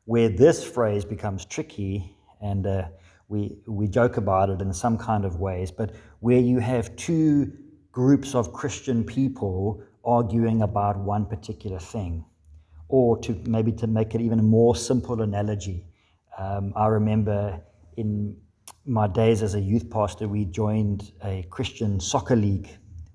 Where 0.05 0.29
this 0.29 0.65
phrase 0.65 1.05
becomes 1.05 1.45
tricky 1.45 2.17
and 2.41 2.67
uh, 2.67 2.89
we, 3.29 3.59
we 3.67 3.89
joke 3.89 4.17
about 4.17 4.49
it 4.49 4.61
in 4.61 4.73
some 4.73 4.97
kind 4.97 5.25
of 5.25 5.39
ways, 5.39 5.71
but 5.71 5.95
where 6.21 6.39
you 6.39 6.59
have 6.61 6.95
two 6.97 7.53
groups 7.99 8.37
of 8.37 8.53
Christian 8.53 9.03
people 9.03 9.83
arguing 10.05 10.63
about 10.63 10.97
one 10.97 11.27
particular 11.27 11.81
thing, 11.81 12.25
or 12.89 13.19
to 13.19 13.31
maybe 13.55 13.73
to 13.73 13.89
make 13.89 14.15
it 14.15 14.21
even 14.21 14.39
a 14.39 14.43
more 14.59 14.77
simple 14.77 15.21
analogy. 15.21 15.85
Um, 16.39 16.73
I 16.77 16.87
remember 16.87 17.61
in 17.97 18.37
my 18.85 19.09
days 19.09 19.43
as 19.43 19.57
a 19.57 19.61
youth 19.61 19.91
pastor, 19.91 20.29
we 20.29 20.45
joined 20.45 21.11
a 21.25 21.45
Christian 21.51 21.99
soccer 21.99 22.37
league 22.37 22.69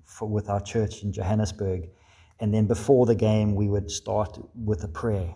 for, 0.04 0.28
with 0.28 0.50
our 0.50 0.60
church 0.60 1.02
in 1.02 1.14
Johannesburg. 1.14 1.88
And 2.40 2.52
then 2.52 2.66
before 2.66 3.06
the 3.06 3.14
game, 3.14 3.54
we 3.54 3.68
would 3.68 3.90
start 3.90 4.38
with 4.54 4.84
a 4.84 4.88
prayer. 4.88 5.34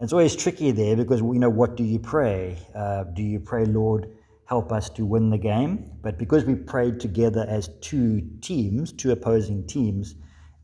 It's 0.00 0.14
always 0.14 0.34
tricky 0.34 0.70
there 0.70 0.96
because, 0.96 1.20
you 1.20 1.38
know, 1.44 1.50
what 1.50 1.76
do 1.76 1.84
you 1.84 1.98
pray? 1.98 2.56
Uh, 2.74 3.04
do 3.04 3.22
you 3.22 3.40
pray, 3.40 3.66
Lord, 3.66 4.08
help 4.50 4.72
us 4.72 4.90
to 4.90 5.06
win 5.06 5.30
the 5.30 5.38
game? 5.38 5.88
But 6.02 6.18
because 6.18 6.44
we 6.44 6.56
prayed 6.56 6.98
together 6.98 7.46
as 7.48 7.68
two 7.80 8.20
teams, 8.40 8.92
two 8.92 9.12
opposing 9.12 9.64
teams, 9.68 10.16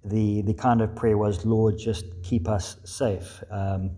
the, 0.04 0.42
the 0.42 0.54
kind 0.54 0.82
of 0.82 0.94
prayer 0.96 1.16
was, 1.16 1.46
Lord, 1.46 1.78
just 1.78 2.04
keep 2.24 2.48
us 2.48 2.78
safe. 2.84 3.44
Um, 3.48 3.92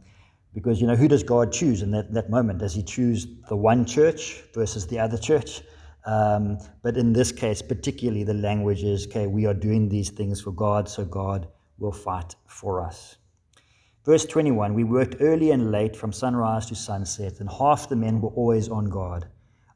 because, 0.55 0.81
you 0.81 0.87
know, 0.87 0.95
who 0.95 1.09
does 1.09 1.23
God 1.23 1.53
choose 1.53 1.81
in 1.81 1.91
that, 1.93 2.13
that 2.13 2.29
moment? 2.29 2.59
Does 2.59 2.75
he 2.75 2.83
choose 2.83 3.27
the 3.49 3.57
one 3.57 3.87
church 3.87 4.43
versus 4.55 4.87
the 4.87 4.99
other 4.99 5.17
church? 5.17 5.63
Um, 6.05 6.59
but 6.83 6.99
in 6.99 7.15
this 7.15 7.33
case, 7.33 7.63
particularly, 7.63 8.25
the 8.25 8.35
language 8.35 8.83
is, 8.83 9.07
okay, 9.07 9.27
we 9.27 9.47
are 9.47 9.55
doing 9.55 9.89
these 9.89 10.11
things 10.11 10.41
for 10.41 10.51
God, 10.53 10.89
so 10.89 11.05
God 11.05 11.49
will 11.79 11.93
fight 11.93 12.35
for 12.47 12.83
us. 12.83 13.17
Verse 14.05 14.27
21 14.27 14.75
We 14.75 14.85
worked 14.85 15.17
early 15.21 15.51
and 15.51 15.71
late 15.71 15.97
from 15.97 16.13
sunrise 16.13 16.67
to 16.67 16.75
sunset, 16.75 17.41
and 17.41 17.49
half 17.51 17.89
the 17.89 17.97
men 17.97 18.21
were 18.21 18.31
always 18.31 18.69
on 18.69 18.87
guard. 18.87 19.27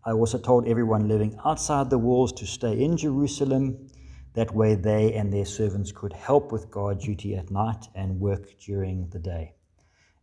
I 0.05 0.11
also 0.11 0.37
told 0.37 0.67
everyone 0.67 1.07
living 1.07 1.39
outside 1.45 1.89
the 1.89 1.99
walls 1.99 2.33
to 2.33 2.47
stay 2.47 2.83
in 2.83 2.97
Jerusalem. 2.97 3.87
That 4.35 4.53
way, 4.53 4.75
they 4.75 5.13
and 5.15 5.33
their 5.33 5.45
servants 5.45 5.93
could 5.93 6.13
help 6.13 6.51
with 6.51 6.73
guard 6.73 6.99
duty 6.99 7.37
at 7.37 7.53
night 7.53 7.87
and 7.95 8.19
work 8.19 8.59
during 8.59 9.09
the 9.11 9.21
day. 9.21 9.55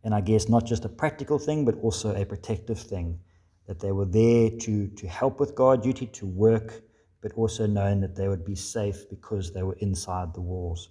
And 0.04 0.14
I 0.14 0.20
guess 0.20 0.50
not 0.50 0.66
just 0.66 0.84
a 0.84 0.90
practical 0.90 1.38
thing, 1.38 1.64
but 1.64 1.80
also 1.80 2.14
a 2.14 2.26
protective 2.26 2.78
thing 2.78 3.20
that 3.66 3.80
they 3.80 3.90
were 3.90 4.04
there 4.04 4.50
to, 4.50 4.88
to 4.88 5.08
help 5.08 5.40
with 5.40 5.54
guard 5.54 5.80
duty, 5.80 6.06
to 6.08 6.26
work, 6.26 6.82
but 7.22 7.32
also 7.32 7.66
knowing 7.66 8.02
that 8.02 8.14
they 8.16 8.28
would 8.28 8.44
be 8.44 8.56
safe 8.56 9.08
because 9.08 9.50
they 9.50 9.62
were 9.62 9.78
inside 9.80 10.34
the 10.34 10.42
walls. 10.42 10.90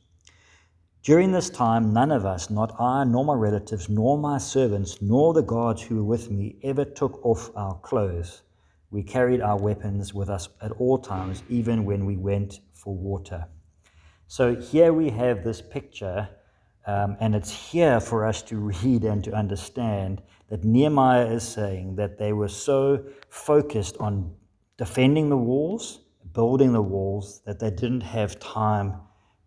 During 1.04 1.32
this 1.32 1.52
time, 1.52 1.94
none 1.94 2.12
of 2.12 2.26
us, 2.26 2.50
not 2.50 2.74
I, 2.80 3.04
nor 3.04 3.24
my 3.24 3.36
relatives, 3.36 3.88
nor 3.88 4.18
my 4.18 4.40
servants, 4.40 5.00
nor 5.00 5.36
the 5.36 5.44
guards 5.44 5.84
who 5.84 5.98
were 5.98 6.04
with 6.04 6.32
me, 6.32 6.58
ever 6.64 6.86
took 6.86 7.24
off 7.24 7.52
our 7.56 7.76
clothes. 7.82 8.42
We 8.92 9.04
carried 9.04 9.42
our 9.42 9.58
weapons 9.58 10.14
with 10.14 10.30
us 10.30 10.50
at 10.62 10.72
all 10.72 10.98
times, 10.98 11.44
even 11.50 11.86
when 11.86 12.06
we 12.06 12.18
went 12.18 12.60
for 12.74 12.96
water. 12.96 13.46
So 14.28 14.56
here 14.56 14.94
we 14.94 15.10
have 15.10 15.44
this 15.44 15.62
picture, 15.62 16.30
um, 16.88 17.18
and 17.20 17.36
it's 17.36 17.52
here 17.52 18.00
for 18.00 18.26
us 18.26 18.42
to 18.44 18.58
read 18.58 19.04
and 19.04 19.24
to 19.24 19.34
understand 19.34 20.22
that 20.50 20.64
Nehemiah 20.64 21.28
is 21.28 21.48
saying 21.48 21.96
that 21.96 22.18
they 22.18 22.34
were 22.34 22.48
so 22.48 23.04
focused 23.30 23.98
on 24.00 24.34
defending 24.78 25.30
the 25.30 25.38
walls, 25.38 26.00
building 26.34 26.74
the 26.74 26.82
walls, 26.82 27.42
that 27.46 27.60
they 27.60 27.70
didn't 27.70 28.02
have 28.02 28.40
time 28.40 28.96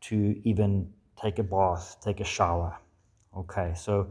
to 0.02 0.40
even 0.44 0.92
take 1.20 1.38
a 1.38 1.42
bath, 1.42 1.96
take 2.00 2.20
a 2.20 2.24
shower. 2.24 2.78
Okay, 3.36 3.72
so 3.76 4.08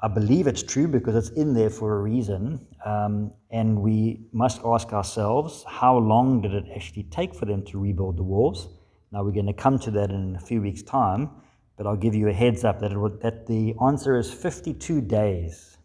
I 0.00 0.06
believe 0.06 0.46
it's 0.46 0.62
true 0.62 0.86
because 0.86 1.16
it's 1.16 1.30
in 1.30 1.54
there 1.54 1.70
for 1.70 1.98
a 1.98 2.02
reason. 2.02 2.64
Um, 2.84 3.32
and 3.50 3.80
we 3.80 4.20
must 4.32 4.60
ask 4.64 4.92
ourselves 4.92 5.64
how 5.66 5.96
long 5.98 6.40
did 6.40 6.54
it 6.54 6.64
actually 6.74 7.04
take 7.04 7.34
for 7.34 7.46
them 7.46 7.64
to 7.66 7.78
rebuild 7.78 8.16
the 8.16 8.22
walls? 8.22 8.68
Now, 9.10 9.24
we're 9.24 9.32
going 9.32 9.46
to 9.46 9.52
come 9.52 9.78
to 9.80 9.90
that 9.92 10.10
in 10.10 10.36
a 10.36 10.40
few 10.40 10.60
weeks' 10.62 10.82
time, 10.82 11.30
but 11.76 11.86
I'll 11.86 11.96
give 11.96 12.14
you 12.14 12.28
a 12.28 12.32
heads 12.32 12.62
up 12.64 12.78
that, 12.80 12.92
it, 12.92 13.20
that 13.22 13.46
the 13.46 13.74
answer 13.82 14.18
is 14.18 14.32
52 14.32 15.00
days. 15.00 15.78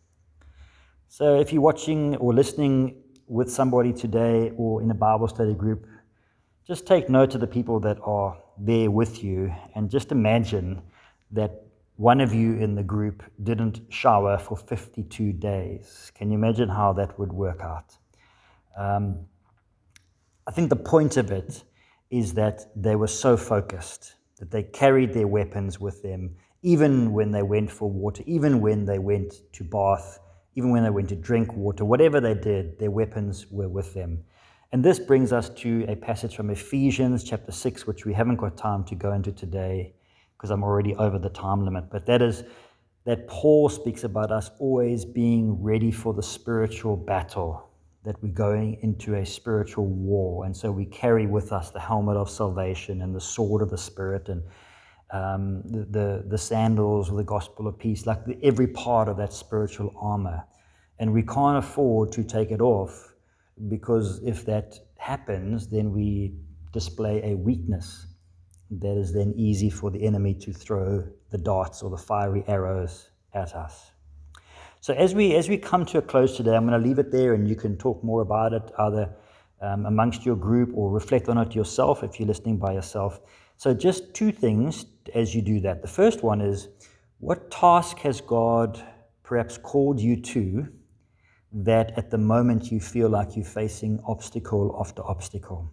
So, 1.08 1.39
if 1.39 1.52
you're 1.52 1.62
watching 1.62 2.15
or 2.17 2.34
listening 2.34 3.02
with 3.28 3.49
somebody 3.52 3.93
today 3.93 4.52
or 4.58 4.82
in 4.82 4.91
a 4.91 4.95
Bible 4.95 5.28
study 5.28 5.54
group, 5.54 5.88
just 6.67 6.86
take 6.86 7.10
note 7.10 7.34
of 7.34 7.41
the 7.41 7.47
people 7.47 7.80
that 7.80 7.97
are 8.04 8.38
there 8.60 8.91
with 8.91 9.23
you 9.23 9.54
and 9.76 9.89
just 9.89 10.12
imagine 10.12 10.82
that 11.32 11.62
one 12.04 12.20
of 12.20 12.34
you 12.34 12.56
in 12.56 12.76
the 12.76 12.84
group 12.84 13.24
didn't 13.44 13.80
shower 13.88 14.38
for 14.38 14.58
52 14.58 15.32
days. 15.32 16.12
Can 16.13 16.30
you 16.30 16.38
imagine 16.38 16.68
how 16.68 16.92
that 16.92 17.18
would 17.18 17.32
work 17.32 17.62
out? 17.62 17.96
Um, 18.78 19.20
I 20.46 20.52
think 20.52 20.70
the 20.70 20.76
point 20.76 21.16
of 21.16 21.32
it 21.32 21.63
is 22.12 22.34
that 22.34 22.60
they 22.76 22.98
were 22.98 23.08
so 23.08 23.38
focused 23.38 24.16
that 24.38 24.52
they 24.52 24.63
carried 24.63 25.13
their 25.13 25.28
weapons 25.28 25.80
with 25.80 26.04
them, 26.04 26.36
even 26.62 27.13
when 27.13 27.32
they 27.32 27.42
went 27.42 27.72
for 27.72 27.89
water, 27.89 28.22
even 28.28 28.60
when 28.60 28.84
they 28.84 29.00
went 29.00 29.36
to 29.54 29.63
bath, 29.63 30.20
even 30.56 30.72
when 30.72 30.84
they 30.84 30.89
went 30.89 31.08
to 31.08 31.16
drink 31.16 31.54
water, 31.54 31.86
whatever 31.86 32.20
they 32.20 32.34
did, 32.34 32.78
their 32.80 32.92
weapons 32.92 33.48
were 33.50 33.70
with 33.70 33.94
them. 33.94 34.22
And 34.74 34.84
this 34.84 35.00
brings 35.00 35.32
us 35.32 35.48
to 35.63 35.86
a 35.88 35.96
passage 35.96 36.36
from 36.36 36.50
Ephesians 36.50 37.24
chapter 37.24 37.54
6, 37.54 37.88
which 37.88 38.06
we 38.06 38.13
haven't 38.13 38.36
got 38.36 38.58
time 38.58 38.84
to 38.86 38.96
go 38.96 39.13
into 39.13 39.32
today 39.32 39.94
because 40.43 40.51
I'm 40.51 40.62
already 40.62 40.93
over 40.95 41.17
the 41.17 41.29
time 41.29 41.63
limit. 41.63 41.86
But 41.89 42.06
that 42.08 42.21
is 42.21 42.43
that 43.06 43.29
Paul 43.29 43.69
speaks 43.69 44.03
about 44.03 44.29
us 44.29 44.51
always 44.60 45.06
being 45.06 45.63
ready 45.63 45.89
for 45.89 46.13
the 46.13 46.21
spiritual 46.21 46.97
battle. 46.97 47.69
that 48.03 48.21
we're 48.21 48.34
going 48.34 48.77
into 48.82 49.15
a 49.15 49.25
spiritual 49.25 49.86
war. 49.86 50.43
And 50.43 50.53
so 50.53 50.69
we 50.69 50.86
carry 50.86 51.25
with 51.25 51.53
us 51.53 51.71
the 51.71 51.79
helmet 51.79 52.17
of 52.17 52.29
salvation 52.29 53.01
and 53.01 53.15
the 53.15 53.21
sword 53.21 53.62
of 53.62 53.69
the 53.69 53.77
Spirit 53.77 54.27
and 54.27 54.43
um, 55.12 55.62
the, 55.63 55.86
the, 55.89 56.25
the, 56.27 56.38
sandals 56.38 57.10
or 57.10 57.15
the 57.15 57.23
gospel 57.23 57.65
of 57.65 57.79
peace, 57.79 58.06
like 58.06 58.25
the, 58.25 58.38
every 58.43 58.67
part 58.67 59.08
of 59.08 59.15
that 59.15 59.32
spiritual 59.32 59.93
armor. 59.97 60.43
And 60.99 61.13
we 61.13 61.23
can't 61.23 61.58
afford 61.58 62.12
to 62.12 62.25
take 62.25 62.51
it 62.51 62.60
off 62.60 63.13
because 63.69 64.21
if 64.25 64.43
that 64.47 64.77
happens, 64.97 65.67
then 65.67 65.93
we 65.93 66.34
display 66.73 67.21
a 67.32 67.38
weakness 67.38 68.08
that 68.80 68.98
is 68.98 69.14
then 69.14 69.34
easy 69.36 69.70
for 69.70 69.92
the 69.92 70.04
enemy 70.04 70.34
to 70.34 70.54
throw 70.54 71.04
the 71.30 71.38
darts 71.38 71.82
or 71.82 71.90
the 71.90 71.98
fiery 71.98 72.44
arrows 72.48 73.10
at 73.34 73.54
us. 73.56 73.92
So 74.82 74.94
as 74.94 75.16
we 75.16 75.36
as 75.36 75.48
we 75.48 75.58
come 75.58 75.86
to 75.86 76.00
a 76.00 76.02
close 76.02 76.36
today, 76.36 76.56
I'm 76.56 76.68
going 76.68 76.82
to 76.82 76.88
leave 76.88 77.00
it 77.00 77.12
there, 77.12 77.34
and 77.34 77.48
you 77.48 77.56
can 77.56 77.78
talk 77.78 78.04
more 78.04 78.22
about 78.22 78.54
it 78.54 78.70
either 78.80 79.10
um, 79.62 79.86
amongst 79.86 80.26
your 80.26 80.36
group 80.36 80.72
or 80.74 80.92
reflect 80.92 81.30
on 81.30 81.38
it 81.38 81.56
yourself 81.56 82.04
if 82.04 82.20
you're 82.20 82.28
listening 82.28 82.58
by 82.58 82.74
yourself. 82.74 83.22
So 83.56 83.74
just 83.74 84.14
two 84.14 84.32
things 84.32 84.86
as 85.16 85.34
you 85.34 85.42
do 85.42 85.60
that. 85.62 85.82
The 85.82 85.88
first 85.88 86.24
one 86.24 86.42
is, 86.42 86.68
what 87.20 87.50
task 87.50 88.00
has 88.00 88.20
God 88.20 88.82
perhaps 89.24 89.58
called 89.58 90.00
you 90.02 90.22
to 90.22 90.68
that 91.54 91.98
at 91.98 92.10
the 92.10 92.18
moment 92.18 92.72
you 92.72 92.80
feel 92.80 93.08
like 93.08 93.36
you're 93.38 93.46
facing 93.46 94.02
obstacle 94.06 94.76
after 94.80 95.02
obstacle? 95.04 95.72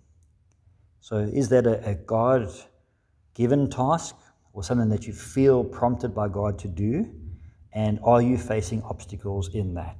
So 1.01 1.17
is 1.19 1.49
that 1.49 1.67
a, 1.67 1.85
a 1.89 1.95
God 1.95 2.49
given 3.41 3.71
task 3.71 4.17
or 4.53 4.63
something 4.63 4.91
that 4.91 5.07
you 5.07 5.15
feel 5.15 5.65
prompted 5.65 6.15
by 6.15 6.29
God 6.29 6.59
to 6.59 6.69
do? 6.69 7.11
And 7.73 7.99
are 8.03 8.21
you 8.21 8.37
facing 8.37 8.83
obstacles 8.83 9.55
in 9.55 9.73
that? 9.81 9.97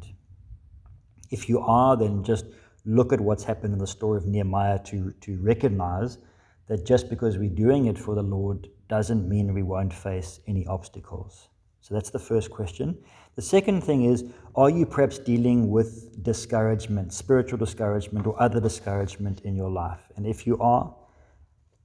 If 1.31 1.49
you 1.49 1.61
are, 1.61 1.97
then 1.97 2.23
just 2.23 2.45
look 2.85 3.15
at 3.15 3.21
what's 3.21 3.45
happened 3.45 3.73
in 3.73 3.79
the 3.79 3.87
story 3.87 4.19
of 4.19 4.27
Nehemiah 4.27 4.79
to, 4.91 5.13
to 5.23 5.39
recognize 5.41 6.19
that 6.67 6.85
just 6.85 7.09
because 7.09 7.39
we're 7.39 7.57
doing 7.67 7.87
it 7.87 7.97
for 7.97 8.15
the 8.15 8.23
Lord 8.23 8.69
doesn't 8.89 9.27
mean 9.27 9.55
we 9.55 9.63
won't 9.63 9.95
face 9.95 10.41
any 10.47 10.67
obstacles. 10.67 11.49
So 11.81 11.95
that's 11.95 12.11
the 12.11 12.19
first 12.19 12.51
question. 12.51 12.99
The 13.37 13.43
second 13.43 13.81
thing 13.83 14.05
is 14.05 14.25
are 14.55 14.69
you 14.69 14.85
perhaps 14.85 15.19
dealing 15.19 15.71
with 15.71 16.23
discouragement, 16.23 17.15
spiritual 17.15 17.59
discouragement, 17.59 18.27
or 18.27 18.35
other 18.43 18.61
discouragement 18.61 19.41
in 19.43 19.57
your 19.57 19.71
life? 19.71 20.03
And 20.17 20.27
if 20.27 20.47
you 20.47 20.59
are, 20.59 20.95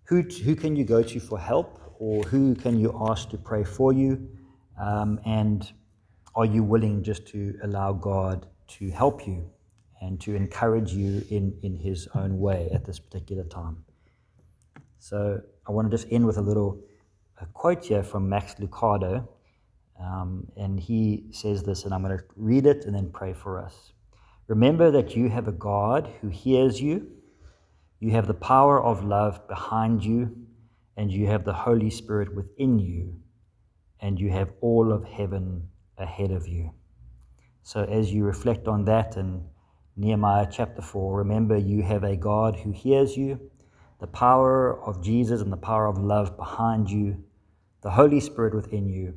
who, 0.05 0.21
who 0.21 0.55
can 0.55 0.75
you 0.75 0.83
go 0.83 1.03
to 1.03 1.19
for 1.19 1.39
help, 1.39 1.95
or 1.99 2.23
who 2.23 2.55
can 2.55 2.79
you 2.79 2.95
ask 3.09 3.29
to 3.29 3.37
pray 3.37 3.63
for 3.63 3.93
you? 3.93 4.29
Um, 4.79 5.19
and 5.25 5.71
are 6.35 6.45
you 6.45 6.63
willing 6.63 7.03
just 7.03 7.25
to 7.27 7.57
allow 7.63 7.93
God 7.93 8.47
to 8.67 8.89
help 8.91 9.25
you 9.25 9.49
and 10.01 10.19
to 10.21 10.35
encourage 10.35 10.93
you 10.93 11.23
in, 11.29 11.57
in 11.63 11.75
His 11.75 12.07
own 12.13 12.39
way 12.39 12.69
at 12.73 12.85
this 12.85 12.99
particular 12.99 13.43
time? 13.43 13.83
So 14.99 15.41
I 15.67 15.71
want 15.71 15.89
to 15.89 15.97
just 15.97 16.11
end 16.11 16.25
with 16.25 16.37
a 16.37 16.41
little 16.41 16.81
a 17.41 17.45
quote 17.47 17.85
here 17.85 18.03
from 18.03 18.29
Max 18.29 18.55
Lucado. 18.55 19.27
Um, 19.99 20.47
and 20.57 20.79
he 20.79 21.25
says 21.31 21.63
this, 21.63 21.85
and 21.85 21.93
I'm 21.93 22.03
going 22.03 22.17
to 22.17 22.23
read 22.35 22.65
it 22.65 22.85
and 22.85 22.93
then 22.93 23.09
pray 23.11 23.33
for 23.33 23.61
us. 23.61 23.93
Remember 24.47 24.91
that 24.91 25.15
you 25.15 25.29
have 25.29 25.47
a 25.47 25.51
God 25.51 26.11
who 26.21 26.27
hears 26.27 26.81
you, 26.81 27.07
you 27.99 28.11
have 28.11 28.27
the 28.27 28.33
power 28.33 28.83
of 28.83 29.03
love 29.03 29.47
behind 29.47 30.03
you, 30.03 30.35
and 30.97 31.11
you 31.11 31.27
have 31.27 31.45
the 31.45 31.53
Holy 31.53 31.89
Spirit 31.89 32.35
within 32.35 32.79
you 32.79 33.15
and 34.05 34.19
you 34.19 34.29
have 34.29 34.51
all 34.61 34.91
of 34.91 35.03
heaven 35.03 35.67
ahead 35.97 36.31
of 36.31 36.47
you. 36.47 36.71
So, 37.63 37.83
as 37.83 38.13
you 38.13 38.23
reflect 38.23 38.67
on 38.67 38.85
that 38.85 39.17
in 39.17 39.43
Nehemiah 39.97 40.47
chapter 40.51 40.81
4, 40.81 41.17
remember 41.17 41.57
you 41.57 41.81
have 41.81 42.03
a 42.03 42.15
God 42.15 42.55
who 42.55 42.71
hears 42.71 43.17
you, 43.17 43.39
the 43.99 44.07
power 44.07 44.79
of 44.85 45.03
Jesus 45.03 45.41
and 45.41 45.51
the 45.51 45.57
power 45.57 45.87
of 45.87 45.97
love 45.97 46.37
behind 46.37 46.89
you, 46.89 47.23
the 47.81 47.89
Holy 47.89 48.19
Spirit 48.19 48.53
within 48.53 48.87
you, 48.87 49.15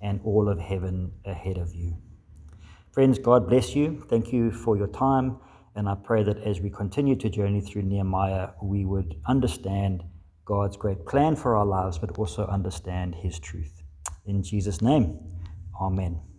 and 0.00 0.20
all 0.24 0.48
of 0.48 0.58
heaven 0.58 1.12
ahead 1.26 1.58
of 1.58 1.74
you. 1.74 1.96
Friends, 2.92 3.18
God 3.18 3.48
bless 3.48 3.74
you. 3.74 4.04
Thank 4.08 4.32
you 4.32 4.50
for 4.50 4.76
your 4.76 4.86
time. 4.86 5.36
And 5.74 5.88
I 5.88 5.94
pray 5.94 6.22
that 6.24 6.38
as 6.38 6.60
we 6.60 6.70
continue 6.70 7.16
to 7.16 7.30
journey 7.30 7.60
through 7.60 7.82
Nehemiah, 7.82 8.50
we 8.62 8.84
would 8.84 9.16
understand 9.26 10.04
God's 10.44 10.76
great 10.76 11.06
plan 11.06 11.36
for 11.36 11.56
our 11.56 11.64
lives, 11.64 11.98
but 11.98 12.18
also 12.18 12.46
understand 12.46 13.14
His 13.14 13.38
truth. 13.38 13.82
In 14.26 14.42
Jesus' 14.42 14.82
name, 14.82 15.18
Amen. 15.80 16.31